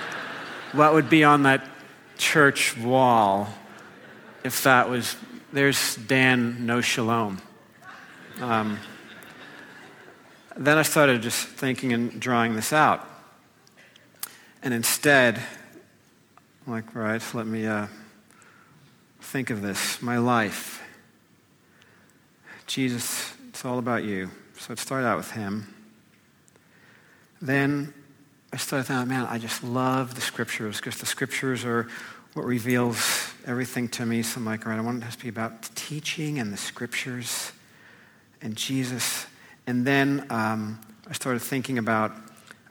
what 0.72 0.94
would 0.94 1.10
be 1.10 1.24
on 1.24 1.44
that 1.44 1.68
church 2.18 2.78
wall 2.78 3.50
if 4.44 4.64
that 4.64 4.90
was, 4.90 5.16
there's 5.52 5.96
Dan, 5.96 6.66
no 6.66 6.82
shalom. 6.82 7.42
Um, 8.40 8.80
then 10.56 10.78
I 10.78 10.84
started 10.84 11.22
just 11.22 11.48
thinking 11.48 11.94
and 11.94 12.20
drawing 12.20 12.56
this 12.56 12.72
out. 12.72 13.08
And 14.64 14.74
instead, 14.74 15.42
I'm 16.66 16.74
like, 16.74 16.96
right, 16.96 17.22
let 17.34 17.46
me 17.46 17.66
uh, 17.66 17.88
think 19.22 19.50
of 19.50 19.62
this. 19.62 20.02
My 20.02 20.18
life. 20.18 20.82
Jesus, 22.66 23.34
it's 23.50 23.64
all 23.66 23.80
about 23.80 24.04
you. 24.04 24.30
So 24.58 24.74
it 24.74 24.80
started 24.80 25.08
out 25.08 25.18
with 25.18 25.32
him. 25.32 25.74
Then 27.42 27.94
I 28.54 28.58
started 28.58 28.86
thinking, 28.86 29.10
man, 29.10 29.26
I 29.26 29.38
just 29.38 29.64
love 29.64 30.16
the 30.16 30.22
scriptures 30.22 30.78
because 30.78 30.98
the 30.98 31.06
scriptures 31.06 31.66
are 31.66 31.88
what 32.34 32.46
reveals 32.46 33.34
everything 33.46 33.90
to 33.90 34.06
me. 34.06 34.22
So 34.22 34.40
I'm 34.40 34.46
like, 34.46 34.66
all 34.66 34.72
right, 34.72 34.78
I 34.78 34.82
want 34.82 35.04
it 35.04 35.12
to 35.12 35.20
be 35.20 35.30
about 35.30 35.64
teaching 35.76 36.40
and 36.40 36.54
the 36.54 36.58
scriptures 36.58 37.52
and 38.42 38.56
Jesus. 38.56 39.26
And 39.66 39.86
then 39.86 40.26
um, 40.30 40.80
I 41.10 41.14
started 41.14 41.42
thinking 41.42 41.78
about 41.78 42.14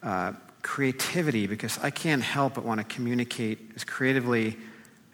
uh, 0.03 0.33
creativity 0.63 1.47
because 1.47 1.79
I 1.83 1.91
can't 1.91 2.23
help 2.23 2.55
but 2.55 2.65
want 2.65 2.79
to 2.81 2.85
communicate 2.85 3.59
as 3.77 3.85
creatively 3.85 4.57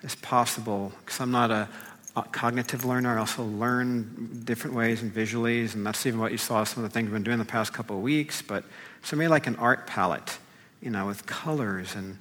as 0.03 0.14
possible 0.16 0.92
because 1.05 1.20
I'm 1.20 1.31
not 1.31 1.51
a, 1.51 1.68
a, 2.16 2.22
cognitive 2.22 2.85
learner. 2.85 3.16
I 3.16 3.20
also 3.20 3.44
learn 3.44 4.42
different 4.44 4.77
ways 4.77 5.03
and 5.03 5.12
visually, 5.12 5.61
and 5.61 5.85
that's 5.85 6.07
even 6.07 6.20
what 6.20 6.33
you 6.33 6.38
saw 6.38 6.64
some 6.64 6.85
of 6.85 6.90
the 6.90 6.94
things 6.94 7.07
we've 7.07 7.14
been 7.14 7.22
doing 7.22 7.38
the 7.38 7.44
past 7.44 7.72
couple 7.72 7.96
of 7.96 8.03
weeks. 8.03 8.42
But 8.42 8.64
so 9.03 9.16
maybe 9.16 9.29
like 9.29 9.46
an 9.46 9.57
art 9.57 9.87
palette, 9.87 10.38
you 10.83 10.90
know, 10.90 11.07
with 11.07 11.25
colors 11.25 11.95
and, 11.95 12.18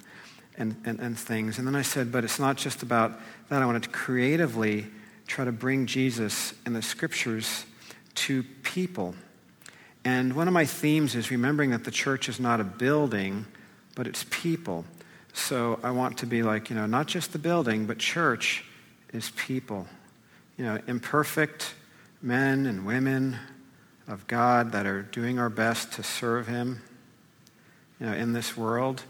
and, 0.56 0.76
and, 0.84 1.00
and 1.00 1.18
things. 1.18 1.58
And 1.58 1.66
then 1.66 1.74
I 1.74 1.82
said, 1.82 2.12
but 2.12 2.24
it's 2.24 2.38
not 2.38 2.56
just 2.56 2.82
about 2.82 3.12
that. 3.48 3.60
I 3.60 3.66
wanted 3.66 3.82
to 3.82 3.90
creatively 3.90 4.86
try 5.26 5.44
to 5.44 5.52
bring 5.52 5.86
Jesus 5.86 6.54
and 6.64 6.74
the 6.74 6.82
scriptures 6.82 7.64
to 8.14 8.42
people. 8.62 9.14
And 10.04 10.34
one 10.34 10.48
of 10.48 10.54
my 10.54 10.64
themes 10.64 11.14
is 11.14 11.30
remembering 11.30 11.70
that 11.70 11.84
the 11.84 11.90
church 11.90 12.28
is 12.28 12.40
not 12.40 12.60
a 12.60 12.64
building, 12.64 13.46
but 13.94 14.06
it's 14.06 14.24
people. 14.30 14.84
So 15.32 15.80
I 15.82 15.90
want 15.90 16.18
to 16.18 16.26
be 16.26 16.42
like, 16.42 16.70
you 16.70 16.76
know, 16.76 16.86
not 16.86 17.06
just 17.06 17.32
the 17.32 17.38
building, 17.38 17.86
but 17.86 17.98
church 17.98 18.64
is 19.12 19.30
people. 19.36 19.86
You 20.56 20.64
know, 20.64 20.78
imperfect 20.86 21.74
men 22.20 22.66
and 22.66 22.84
women 22.84 23.38
of 24.08 24.26
God 24.26 24.72
that 24.72 24.86
are 24.86 25.02
doing 25.02 25.38
our 25.38 25.48
best 25.48 25.92
to 25.94 26.02
serve 26.02 26.48
Him, 26.48 26.82
you 28.02 28.08
know, 28.08 28.14
in 28.14 28.32
this 28.32 28.56
world. 28.56 29.00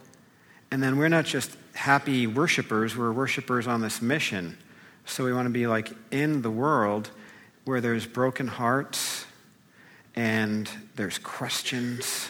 And 0.71 0.83
then 0.83 0.99
we're 0.99 1.09
not 1.09 1.25
just 1.25 1.57
happy 1.73 2.27
worshipers, 2.27 2.95
we're 2.95 3.11
worshipers 3.11 3.67
on 3.67 3.81
this 3.81 4.03
mission. 4.03 4.59
So 5.07 5.25
we 5.25 5.33
want 5.33 5.47
to 5.47 5.51
be 5.51 5.67
like 5.67 5.91
in 6.11 6.43
the 6.43 6.51
world 6.51 7.11
where 7.65 7.81
there's 7.81 8.07
broken 8.07 8.47
hearts 8.47 9.25
and 10.15 10.69
there's 10.95 11.17
questions, 11.17 12.29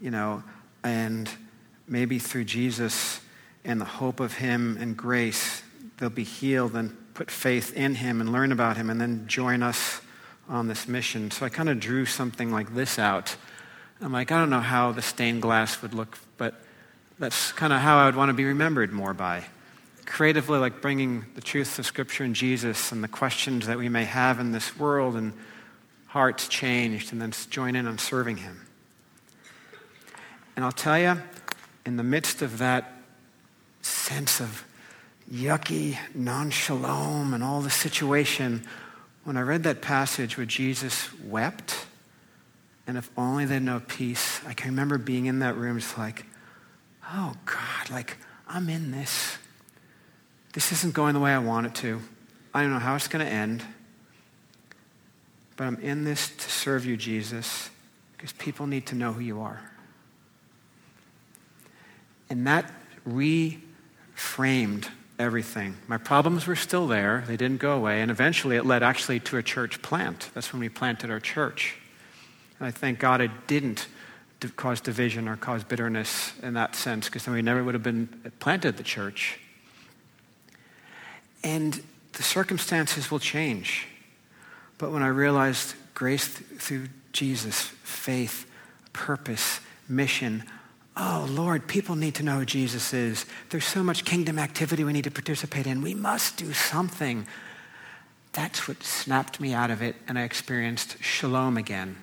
you 0.00 0.12
know, 0.12 0.44
and 0.84 1.28
maybe 1.88 2.20
through 2.20 2.44
Jesus 2.44 3.20
and 3.64 3.80
the 3.80 3.84
hope 3.84 4.20
of 4.20 4.34
Him 4.34 4.76
and 4.80 4.96
grace, 4.96 5.64
they'll 5.98 6.10
be 6.10 6.22
healed 6.22 6.76
and 6.76 6.96
put 7.14 7.28
faith 7.28 7.76
in 7.76 7.96
Him 7.96 8.20
and 8.20 8.30
learn 8.30 8.52
about 8.52 8.76
Him 8.76 8.88
and 8.88 9.00
then 9.00 9.26
join 9.26 9.64
us 9.64 10.00
on 10.48 10.68
this 10.68 10.86
mission. 10.86 11.32
So 11.32 11.44
I 11.44 11.48
kind 11.48 11.68
of 11.68 11.80
drew 11.80 12.06
something 12.06 12.52
like 12.52 12.72
this 12.72 13.00
out. 13.00 13.34
I'm 14.02 14.12
like, 14.12 14.32
I 14.32 14.38
don't 14.38 14.50
know 14.50 14.60
how 14.60 14.90
the 14.90 15.00
stained 15.00 15.42
glass 15.42 15.80
would 15.80 15.94
look, 15.94 16.18
but 16.36 16.54
that's 17.20 17.52
kind 17.52 17.72
of 17.72 17.78
how 17.78 17.98
I 17.98 18.06
would 18.06 18.16
want 18.16 18.30
to 18.30 18.34
be 18.34 18.44
remembered 18.44 18.92
more 18.92 19.14
by. 19.14 19.44
Creatively, 20.06 20.58
like 20.58 20.82
bringing 20.82 21.24
the 21.36 21.40
truth 21.40 21.78
of 21.78 21.86
Scripture 21.86 22.24
and 22.24 22.34
Jesus 22.34 22.90
and 22.90 23.04
the 23.04 23.08
questions 23.08 23.68
that 23.68 23.78
we 23.78 23.88
may 23.88 24.04
have 24.04 24.40
in 24.40 24.50
this 24.50 24.76
world 24.76 25.14
and 25.14 25.32
hearts 26.08 26.48
changed, 26.48 27.12
and 27.12 27.22
then 27.22 27.32
join 27.48 27.76
in 27.76 27.86
on 27.86 27.96
serving 27.96 28.38
Him. 28.38 28.66
And 30.56 30.64
I'll 30.64 30.72
tell 30.72 30.98
you, 30.98 31.22
in 31.86 31.96
the 31.96 32.02
midst 32.02 32.42
of 32.42 32.58
that 32.58 32.92
sense 33.82 34.40
of 34.40 34.64
yucky 35.32 35.96
non 36.12 36.50
shalom 36.50 37.32
and 37.32 37.44
all 37.44 37.60
the 37.60 37.70
situation, 37.70 38.66
when 39.22 39.36
I 39.36 39.42
read 39.42 39.62
that 39.62 39.80
passage 39.80 40.36
where 40.36 40.44
Jesus 40.44 41.08
wept, 41.22 41.86
and 42.86 42.98
if 42.98 43.10
only 43.16 43.44
they'd 43.44 43.62
know 43.62 43.80
peace, 43.86 44.40
I 44.46 44.54
can 44.54 44.70
remember 44.70 44.98
being 44.98 45.26
in 45.26 45.38
that 45.40 45.56
room, 45.56 45.78
just 45.78 45.96
like, 45.96 46.26
oh 47.12 47.34
God, 47.44 47.90
like, 47.90 48.16
I'm 48.48 48.68
in 48.68 48.90
this. 48.90 49.38
This 50.52 50.72
isn't 50.72 50.94
going 50.94 51.14
the 51.14 51.20
way 51.20 51.32
I 51.32 51.38
want 51.38 51.66
it 51.66 51.74
to. 51.76 52.00
I 52.52 52.62
don't 52.62 52.72
know 52.72 52.78
how 52.78 52.94
it's 52.94 53.08
going 53.08 53.24
to 53.24 53.32
end. 53.32 53.62
But 55.56 55.64
I'm 55.64 55.76
in 55.80 56.04
this 56.04 56.30
to 56.30 56.50
serve 56.50 56.84
you, 56.84 56.96
Jesus, 56.96 57.70
because 58.16 58.32
people 58.32 58.66
need 58.66 58.86
to 58.86 58.94
know 58.94 59.12
who 59.12 59.20
you 59.20 59.40
are. 59.40 59.60
And 62.28 62.46
that 62.46 62.70
reframed 63.06 64.88
everything. 65.18 65.76
My 65.86 65.98
problems 65.98 66.46
were 66.46 66.56
still 66.56 66.86
there, 66.86 67.24
they 67.26 67.36
didn't 67.36 67.60
go 67.60 67.76
away, 67.76 68.00
and 68.00 68.10
eventually 68.10 68.56
it 68.56 68.66
led 68.66 68.82
actually 68.82 69.20
to 69.20 69.36
a 69.36 69.42
church 69.42 69.82
plant. 69.82 70.30
That's 70.34 70.52
when 70.52 70.60
we 70.60 70.68
planted 70.68 71.10
our 71.10 71.20
church. 71.20 71.76
And 72.62 72.68
I 72.68 72.70
thank 72.70 73.00
God 73.00 73.20
it 73.20 73.48
didn't 73.48 73.88
cause 74.54 74.80
division 74.80 75.26
or 75.26 75.36
cause 75.36 75.64
bitterness 75.64 76.32
in 76.44 76.54
that 76.54 76.76
sense, 76.76 77.06
because 77.06 77.24
then 77.24 77.34
we 77.34 77.42
never 77.42 77.64
would 77.64 77.74
have 77.74 77.82
been 77.82 78.08
uh, 78.24 78.30
planted 78.38 78.76
the 78.76 78.84
church. 78.84 79.40
And 81.42 81.82
the 82.12 82.22
circumstances 82.22 83.10
will 83.10 83.18
change. 83.18 83.88
But 84.78 84.92
when 84.92 85.02
I 85.02 85.08
realized 85.08 85.74
grace 85.94 86.28
through 86.28 86.86
Jesus, 87.10 87.62
faith, 87.82 88.48
purpose, 88.92 89.58
mission, 89.88 90.44
Oh, 90.96 91.26
Lord, 91.28 91.66
people 91.66 91.96
need 91.96 92.14
to 92.16 92.22
know 92.22 92.40
who 92.40 92.44
Jesus 92.44 92.92
is. 92.92 93.26
There's 93.48 93.64
so 93.64 93.82
much 93.82 94.04
kingdom 94.04 94.38
activity 94.38 94.84
we 94.84 94.92
need 94.92 95.04
to 95.04 95.10
participate 95.10 95.66
in. 95.66 95.82
We 95.82 95.94
must 95.94 96.36
do 96.36 96.52
something. 96.52 97.26
That's 98.32 98.68
what 98.68 98.84
snapped 98.84 99.40
me 99.40 99.52
out 99.52 99.70
of 99.70 99.82
it, 99.82 99.96
and 100.06 100.16
I 100.16 100.22
experienced 100.22 101.02
shalom 101.02 101.56
again, 101.56 101.96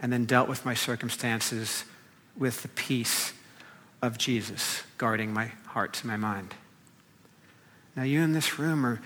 and 0.00 0.12
then 0.12 0.24
dealt 0.24 0.48
with 0.48 0.64
my 0.64 0.74
circumstances 0.74 1.84
with 2.36 2.62
the 2.62 2.68
peace 2.68 3.32
of 4.02 4.18
Jesus 4.18 4.82
guarding 4.98 5.32
my 5.32 5.52
heart 5.66 6.00
and 6.02 6.10
my 6.10 6.16
mind. 6.16 6.54
Now, 7.96 8.02
you 8.02 8.20
in 8.22 8.32
this 8.32 8.58
room 8.58 8.84
are 8.84 9.00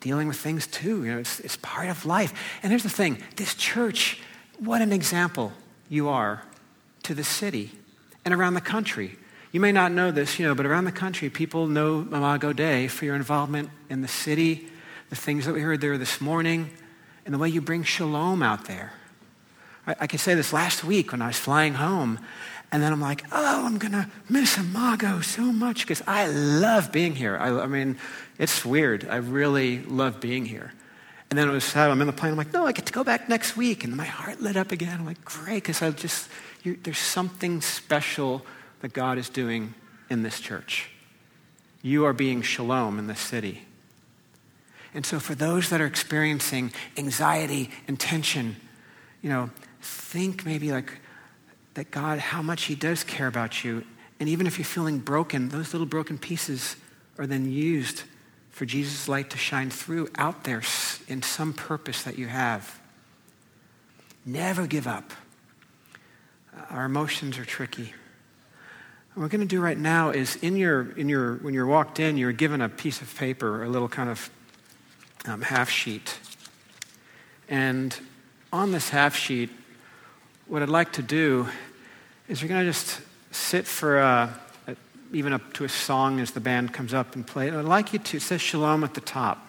dealing 0.00 0.28
with 0.28 0.36
things 0.36 0.66
too. 0.66 1.04
You 1.04 1.12
know, 1.12 1.18
it's, 1.18 1.40
it's 1.40 1.56
part 1.58 1.88
of 1.88 2.06
life. 2.06 2.32
And 2.62 2.70
here's 2.70 2.82
the 2.82 2.88
thing 2.88 3.22
this 3.36 3.54
church, 3.54 4.20
what 4.58 4.80
an 4.82 4.92
example 4.92 5.52
you 5.88 6.08
are 6.08 6.42
to 7.02 7.14
the 7.14 7.24
city 7.24 7.72
and 8.24 8.32
around 8.34 8.54
the 8.54 8.60
country. 8.60 9.16
You 9.52 9.60
may 9.60 9.72
not 9.72 9.92
know 9.92 10.10
this, 10.10 10.38
you 10.38 10.46
know, 10.46 10.54
but 10.54 10.66
around 10.66 10.84
the 10.84 10.92
country, 10.92 11.30
people 11.30 11.66
know 11.66 12.00
Imago 12.00 12.52
Dei 12.52 12.88
for 12.88 13.04
your 13.04 13.14
involvement 13.14 13.70
in 13.88 14.02
the 14.02 14.08
city, 14.08 14.68
the 15.08 15.16
things 15.16 15.46
that 15.46 15.54
we 15.54 15.60
heard 15.60 15.80
there 15.80 15.96
this 15.96 16.20
morning, 16.20 16.70
and 17.24 17.32
the 17.32 17.38
way 17.38 17.48
you 17.48 17.60
bring 17.60 17.82
shalom 17.82 18.42
out 18.42 18.66
there. 18.66 18.92
I, 19.86 19.96
I 20.00 20.06
can 20.06 20.18
say 20.18 20.34
this 20.34 20.52
last 20.52 20.84
week 20.84 21.12
when 21.12 21.22
I 21.22 21.28
was 21.28 21.38
flying 21.38 21.74
home, 21.74 22.18
and 22.72 22.82
then 22.82 22.92
I'm 22.92 23.00
like, 23.00 23.24
oh, 23.32 23.64
I'm 23.64 23.78
going 23.78 23.92
to 23.92 24.08
miss 24.28 24.58
Imago 24.58 25.20
so 25.20 25.42
much 25.42 25.82
because 25.82 26.02
I 26.06 26.26
love 26.26 26.90
being 26.90 27.14
here. 27.14 27.36
I, 27.38 27.60
I, 27.60 27.66
mean, 27.66 27.96
it's 28.38 28.64
weird. 28.64 29.06
I 29.08 29.16
really 29.16 29.82
love 29.82 30.20
being 30.20 30.44
here. 30.44 30.72
And 31.30 31.38
then 31.38 31.48
it 31.48 31.52
was 31.52 31.64
sad. 31.64 31.90
I'm 31.90 32.00
in 32.00 32.06
the 32.06 32.12
plane. 32.12 32.32
I'm 32.32 32.38
like, 32.38 32.52
no, 32.52 32.66
I 32.66 32.72
get 32.72 32.86
to 32.86 32.92
go 32.92 33.04
back 33.04 33.28
next 33.28 33.56
week. 33.56 33.84
And 33.84 33.96
my 33.96 34.04
heart 34.04 34.40
lit 34.40 34.56
up 34.56 34.72
again. 34.72 34.98
I'm 34.98 35.06
like, 35.06 35.24
great, 35.24 35.62
because 35.62 35.80
I 35.80 35.90
just, 35.90 36.28
there's 36.64 36.98
something 36.98 37.60
special 37.60 38.44
that 38.80 38.92
God 38.92 39.16
is 39.18 39.28
doing 39.28 39.74
in 40.10 40.22
this 40.22 40.40
church. 40.40 40.90
You 41.82 42.04
are 42.04 42.12
being 42.12 42.42
shalom 42.42 42.98
in 42.98 43.06
this 43.06 43.20
city. 43.20 43.62
And 44.92 45.04
so, 45.04 45.20
for 45.20 45.34
those 45.34 45.68
that 45.70 45.80
are 45.80 45.86
experiencing 45.86 46.72
anxiety 46.96 47.70
and 47.86 48.00
tension, 48.00 48.56
you 49.20 49.28
know, 49.28 49.50
think 49.86 50.44
maybe 50.44 50.72
like 50.72 50.92
that 51.74 51.90
God, 51.90 52.18
how 52.18 52.42
much 52.42 52.64
He 52.64 52.74
does 52.74 53.04
care 53.04 53.26
about 53.26 53.64
you. 53.64 53.84
And 54.18 54.28
even 54.28 54.46
if 54.46 54.58
you're 54.58 54.64
feeling 54.64 54.98
broken, 54.98 55.50
those 55.50 55.72
little 55.74 55.86
broken 55.86 56.18
pieces 56.18 56.76
are 57.18 57.26
then 57.26 57.50
used 57.50 58.02
for 58.50 58.64
Jesus' 58.64 59.08
light 59.08 59.30
to 59.30 59.36
shine 59.36 59.68
through 59.68 60.08
out 60.16 60.44
there 60.44 60.62
in 61.08 61.22
some 61.22 61.52
purpose 61.52 62.02
that 62.04 62.18
you 62.18 62.26
have. 62.26 62.80
Never 64.24 64.66
give 64.66 64.86
up. 64.86 65.12
Our 66.70 66.86
emotions 66.86 67.38
are 67.38 67.44
tricky. 67.44 67.92
What 69.12 69.22
we're 69.22 69.28
going 69.28 69.42
to 69.42 69.46
do 69.46 69.60
right 69.60 69.78
now 69.78 70.10
is 70.10 70.36
in 70.36 70.56
your, 70.56 70.92
in 70.92 71.08
your, 71.08 71.36
when 71.36 71.52
you're 71.52 71.66
walked 71.66 72.00
in, 72.00 72.16
you're 72.16 72.32
given 72.32 72.60
a 72.60 72.68
piece 72.68 73.02
of 73.02 73.14
paper, 73.14 73.62
a 73.62 73.68
little 73.68 73.88
kind 73.88 74.08
of 74.08 74.30
um, 75.26 75.42
half 75.42 75.68
sheet. 75.68 76.18
And 77.48 77.96
on 78.52 78.72
this 78.72 78.88
half 78.88 79.14
sheet, 79.14 79.50
what 80.48 80.62
I'd 80.62 80.68
like 80.68 80.92
to 80.92 81.02
do 81.02 81.48
is 82.28 82.40
you're 82.40 82.48
going 82.48 82.64
to 82.64 82.70
just 82.70 83.00
sit 83.32 83.66
for 83.66 83.98
uh, 83.98 84.32
even 85.12 85.32
up 85.32 85.52
to 85.54 85.64
a 85.64 85.68
song 85.68 86.20
as 86.20 86.30
the 86.30 86.40
band 86.40 86.72
comes 86.72 86.94
up 86.94 87.14
and 87.14 87.26
play. 87.26 87.50
I'd 87.50 87.64
like 87.64 87.92
you 87.92 87.98
to, 87.98 88.16
it 88.16 88.22
says 88.22 88.40
shalom 88.40 88.84
at 88.84 88.94
the 88.94 89.00
top. 89.00 89.44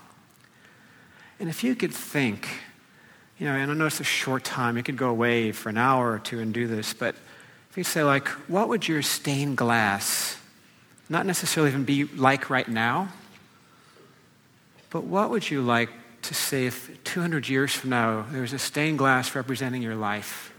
And 1.39 1.49
if 1.49 1.63
you 1.63 1.75
could 1.75 1.93
think, 1.93 2.47
you 3.37 3.45
know, 3.45 3.53
and 3.53 3.69
I 3.69 3.73
know 3.75 3.85
it's 3.85 3.99
a 3.99 4.03
short 4.03 4.43
time. 4.43 4.75
You 4.77 4.83
could 4.83 4.97
go 4.97 5.09
away 5.09 5.51
for 5.51 5.69
an 5.69 5.77
hour 5.77 6.11
or 6.11 6.19
two 6.19 6.39
and 6.39 6.51
do 6.53 6.67
this, 6.67 6.93
but 6.93 7.15
if 7.69 7.77
you 7.77 7.83
say, 7.83 8.03
like, 8.03 8.27
what 8.47 8.67
would 8.69 8.87
your 8.87 9.03
stained 9.03 9.57
glass 9.57 10.37
not 11.09 11.25
necessarily 11.25 11.69
even 11.71 11.83
be 11.83 12.05
like 12.05 12.49
right 12.49 12.67
now, 12.67 13.09
but 14.89 15.03
what 15.03 15.29
would 15.29 15.49
you 15.49 15.61
like 15.61 15.89
to 16.23 16.33
say 16.33 16.65
if 16.65 17.03
200 17.03 17.47
years 17.47 17.73
from 17.73 17.91
now 17.91 18.25
there 18.31 18.41
was 18.41 18.51
a 18.51 18.59
stained 18.59 18.97
glass 18.97 19.35
representing 19.35 19.81
your 19.81 19.95
life 19.95 20.51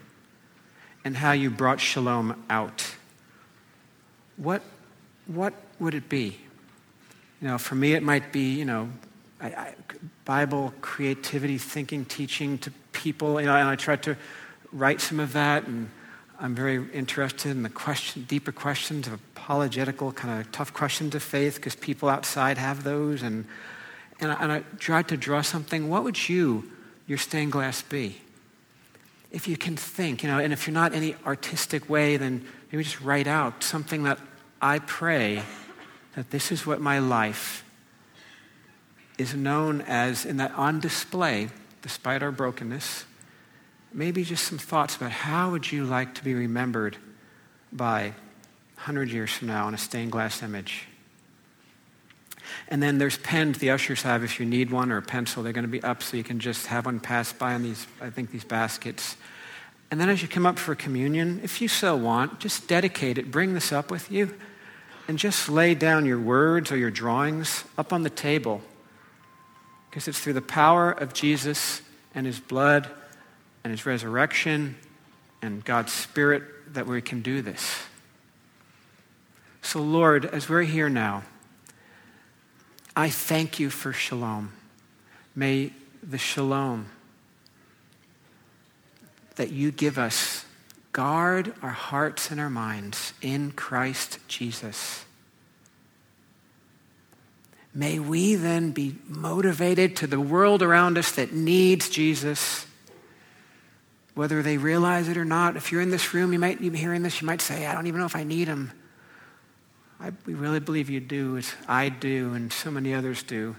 and 1.04 1.16
how 1.16 1.32
you 1.32 1.50
brought 1.50 1.80
shalom 1.80 2.44
out, 2.50 2.94
what, 4.36 4.62
what 5.26 5.54
would 5.78 5.94
it 5.94 6.08
be? 6.08 6.38
You 7.40 7.48
know, 7.48 7.58
for 7.58 7.74
me, 7.74 7.92
it 7.92 8.02
might 8.02 8.32
be, 8.32 8.54
you 8.54 8.64
know, 8.64 8.88
I, 9.40 9.46
I, 9.46 9.74
Bible, 10.24 10.74
creativity, 10.80 11.58
thinking, 11.58 12.04
teaching 12.04 12.58
to 12.58 12.72
people. 12.92 13.40
You 13.40 13.46
know, 13.46 13.56
and 13.56 13.68
I 13.68 13.76
tried 13.76 14.02
to 14.04 14.16
write 14.72 15.00
some 15.00 15.20
of 15.20 15.32
that, 15.32 15.66
and 15.66 15.90
I'm 16.40 16.54
very 16.54 16.84
interested 16.92 17.50
in 17.50 17.62
the 17.62 17.70
question, 17.70 18.24
deeper 18.28 18.52
questions 18.52 19.06
of 19.06 19.14
apologetical, 19.14 20.12
kind 20.12 20.40
of 20.40 20.50
tough 20.52 20.74
questions 20.74 21.14
of 21.14 21.22
faith, 21.22 21.56
because 21.56 21.76
people 21.76 22.08
outside 22.08 22.58
have 22.58 22.82
those. 22.82 23.22
And, 23.22 23.46
and, 24.20 24.32
I, 24.32 24.42
and 24.42 24.52
I 24.52 24.62
tried 24.78 25.08
to 25.08 25.16
draw 25.16 25.42
something. 25.42 25.88
What 25.88 26.04
would 26.04 26.28
you, 26.28 26.70
your 27.06 27.18
stained 27.18 27.52
glass, 27.52 27.82
be? 27.82 28.20
If 29.30 29.46
you 29.46 29.56
can 29.56 29.76
think, 29.76 30.22
you 30.22 30.28
know, 30.28 30.38
and 30.38 30.52
if 30.52 30.66
you're 30.66 30.74
not 30.74 30.94
any 30.94 31.14
artistic 31.26 31.88
way, 31.88 32.16
then 32.16 32.46
maybe 32.72 32.82
just 32.82 33.00
write 33.00 33.26
out 33.26 33.62
something 33.62 34.04
that 34.04 34.18
I 34.60 34.78
pray 34.78 35.42
that 36.14 36.30
this 36.30 36.50
is 36.50 36.66
what 36.66 36.80
my 36.80 36.98
life 36.98 37.64
is 39.18 39.34
known 39.34 39.82
as, 39.82 40.24
in 40.24 40.36
that 40.38 40.52
on 40.52 40.80
display, 40.80 41.48
despite 41.82 42.22
our 42.22 42.32
brokenness. 42.32 43.04
Maybe 43.92 44.24
just 44.24 44.44
some 44.44 44.58
thoughts 44.58 44.96
about 44.96 45.10
how 45.10 45.50
would 45.50 45.70
you 45.70 45.84
like 45.84 46.14
to 46.14 46.24
be 46.24 46.34
remembered 46.34 46.96
by 47.72 48.14
100 48.76 49.10
years 49.10 49.32
from 49.32 49.48
now 49.48 49.68
in 49.68 49.74
a 49.74 49.78
stained 49.78 50.12
glass 50.12 50.42
image. 50.42 50.86
And 52.66 52.82
then 52.82 52.98
there's 52.98 53.16
pens 53.18 53.58
the 53.58 53.70
ushers 53.70 54.02
have 54.02 54.24
if 54.24 54.40
you 54.40 54.46
need 54.46 54.70
one 54.70 54.90
or 54.90 54.96
a 54.96 55.02
pencil. 55.02 55.42
They're 55.42 55.52
going 55.52 55.64
to 55.64 55.68
be 55.68 55.82
up 55.82 56.02
so 56.02 56.16
you 56.16 56.24
can 56.24 56.40
just 56.40 56.66
have 56.66 56.86
one 56.86 56.98
pass 56.98 57.32
by 57.32 57.54
on 57.54 57.62
these, 57.62 57.86
I 58.00 58.10
think, 58.10 58.30
these 58.30 58.44
baskets. 58.44 59.16
And 59.90 60.00
then 60.00 60.08
as 60.08 60.20
you 60.20 60.28
come 60.28 60.44
up 60.44 60.58
for 60.58 60.74
communion, 60.74 61.40
if 61.42 61.62
you 61.62 61.68
so 61.68 61.96
want, 61.96 62.40
just 62.40 62.68
dedicate 62.68 63.16
it. 63.16 63.30
Bring 63.30 63.54
this 63.54 63.72
up 63.72 63.90
with 63.90 64.10
you 64.10 64.34
and 65.06 65.18
just 65.18 65.48
lay 65.48 65.74
down 65.74 66.04
your 66.04 66.20
words 66.20 66.70
or 66.70 66.76
your 66.76 66.90
drawings 66.90 67.64
up 67.78 67.92
on 67.92 68.02
the 68.02 68.10
table. 68.10 68.60
Because 69.88 70.06
it's 70.06 70.20
through 70.20 70.34
the 70.34 70.42
power 70.42 70.90
of 70.90 71.14
Jesus 71.14 71.80
and 72.14 72.26
his 72.26 72.38
blood 72.38 72.88
and 73.64 73.70
his 73.70 73.86
resurrection 73.86 74.76
and 75.40 75.64
God's 75.64 75.92
Spirit 75.92 76.42
that 76.74 76.86
we 76.86 77.00
can 77.00 77.22
do 77.22 77.40
this. 77.40 77.82
So, 79.62 79.80
Lord, 79.80 80.26
as 80.26 80.48
we're 80.48 80.62
here 80.62 80.88
now, 80.88 81.24
I 82.98 83.10
thank 83.10 83.60
you 83.60 83.70
for 83.70 83.92
shalom. 83.92 84.50
May 85.36 85.70
the 86.02 86.18
shalom 86.18 86.86
that 89.36 89.52
you 89.52 89.70
give 89.70 89.98
us 89.98 90.44
guard 90.90 91.54
our 91.62 91.70
hearts 91.70 92.32
and 92.32 92.40
our 92.40 92.50
minds 92.50 93.12
in 93.22 93.52
Christ 93.52 94.18
Jesus. 94.26 95.04
May 97.72 98.00
we 98.00 98.34
then 98.34 98.72
be 98.72 98.96
motivated 99.06 99.94
to 99.98 100.08
the 100.08 100.18
world 100.18 100.60
around 100.60 100.98
us 100.98 101.12
that 101.12 101.32
needs 101.32 101.88
Jesus, 101.88 102.66
whether 104.16 104.42
they 104.42 104.58
realize 104.58 105.06
it 105.06 105.16
or 105.16 105.24
not. 105.24 105.56
If 105.56 105.70
you're 105.70 105.82
in 105.82 105.90
this 105.90 106.14
room, 106.14 106.32
you 106.32 106.40
might 106.40 106.60
be 106.60 106.68
hearing 106.76 107.04
this, 107.04 107.20
you 107.20 107.28
might 107.28 107.42
say, 107.42 107.64
I 107.64 107.74
don't 107.74 107.86
even 107.86 108.00
know 108.00 108.06
if 108.06 108.16
I 108.16 108.24
need 108.24 108.48
him. 108.48 108.72
I, 110.00 110.12
we 110.26 110.34
really 110.34 110.60
believe 110.60 110.88
you 110.88 111.00
do, 111.00 111.36
as 111.36 111.52
I 111.66 111.88
do, 111.88 112.32
and 112.34 112.52
so 112.52 112.70
many 112.70 112.94
others 112.94 113.22
do. 113.22 113.56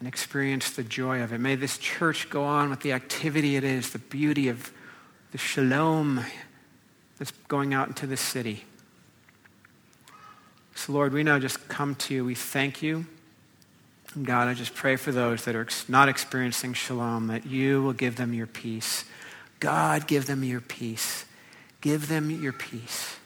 And 0.00 0.08
experience 0.08 0.70
the 0.70 0.82
joy 0.82 1.22
of 1.22 1.32
it. 1.32 1.38
May 1.38 1.54
this 1.54 1.78
church 1.78 2.30
go 2.30 2.44
on 2.44 2.70
with 2.70 2.80
the 2.80 2.92
activity 2.92 3.56
it 3.56 3.64
is, 3.64 3.90
the 3.90 3.98
beauty 3.98 4.48
of 4.48 4.72
the 5.32 5.38
shalom 5.38 6.24
that's 7.18 7.32
going 7.48 7.74
out 7.74 7.88
into 7.88 8.06
the 8.06 8.16
city. 8.16 8.64
So, 10.74 10.92
Lord, 10.92 11.12
we 11.12 11.24
now 11.24 11.38
just 11.38 11.68
come 11.68 11.96
to 11.96 12.14
you. 12.14 12.24
We 12.24 12.36
thank 12.36 12.82
you. 12.82 13.06
And 14.14 14.24
God, 14.24 14.48
I 14.48 14.54
just 14.54 14.74
pray 14.74 14.96
for 14.96 15.12
those 15.12 15.44
that 15.44 15.54
are 15.54 15.66
not 15.88 16.08
experiencing 16.08 16.72
shalom, 16.72 17.26
that 17.26 17.46
you 17.46 17.82
will 17.82 17.92
give 17.92 18.16
them 18.16 18.32
your 18.32 18.46
peace. 18.46 19.04
God, 19.60 20.06
give 20.06 20.26
them 20.26 20.44
your 20.44 20.60
peace. 20.60 21.24
Give 21.80 22.08
them 22.08 22.30
your 22.30 22.52
peace. 22.52 23.16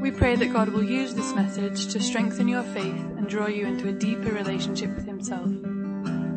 We 0.00 0.12
pray 0.12 0.36
that 0.36 0.52
God 0.52 0.68
will 0.68 0.84
use 0.84 1.14
this 1.14 1.34
message 1.34 1.92
to 1.92 2.00
strengthen 2.00 2.48
your 2.48 2.62
faith 2.62 3.00
and 3.16 3.28
draw 3.28 3.46
you 3.46 3.66
into 3.66 3.88
a 3.88 3.92
deeper 3.92 4.32
relationship 4.32 4.94
with 4.94 5.06
Himself. 5.06 5.50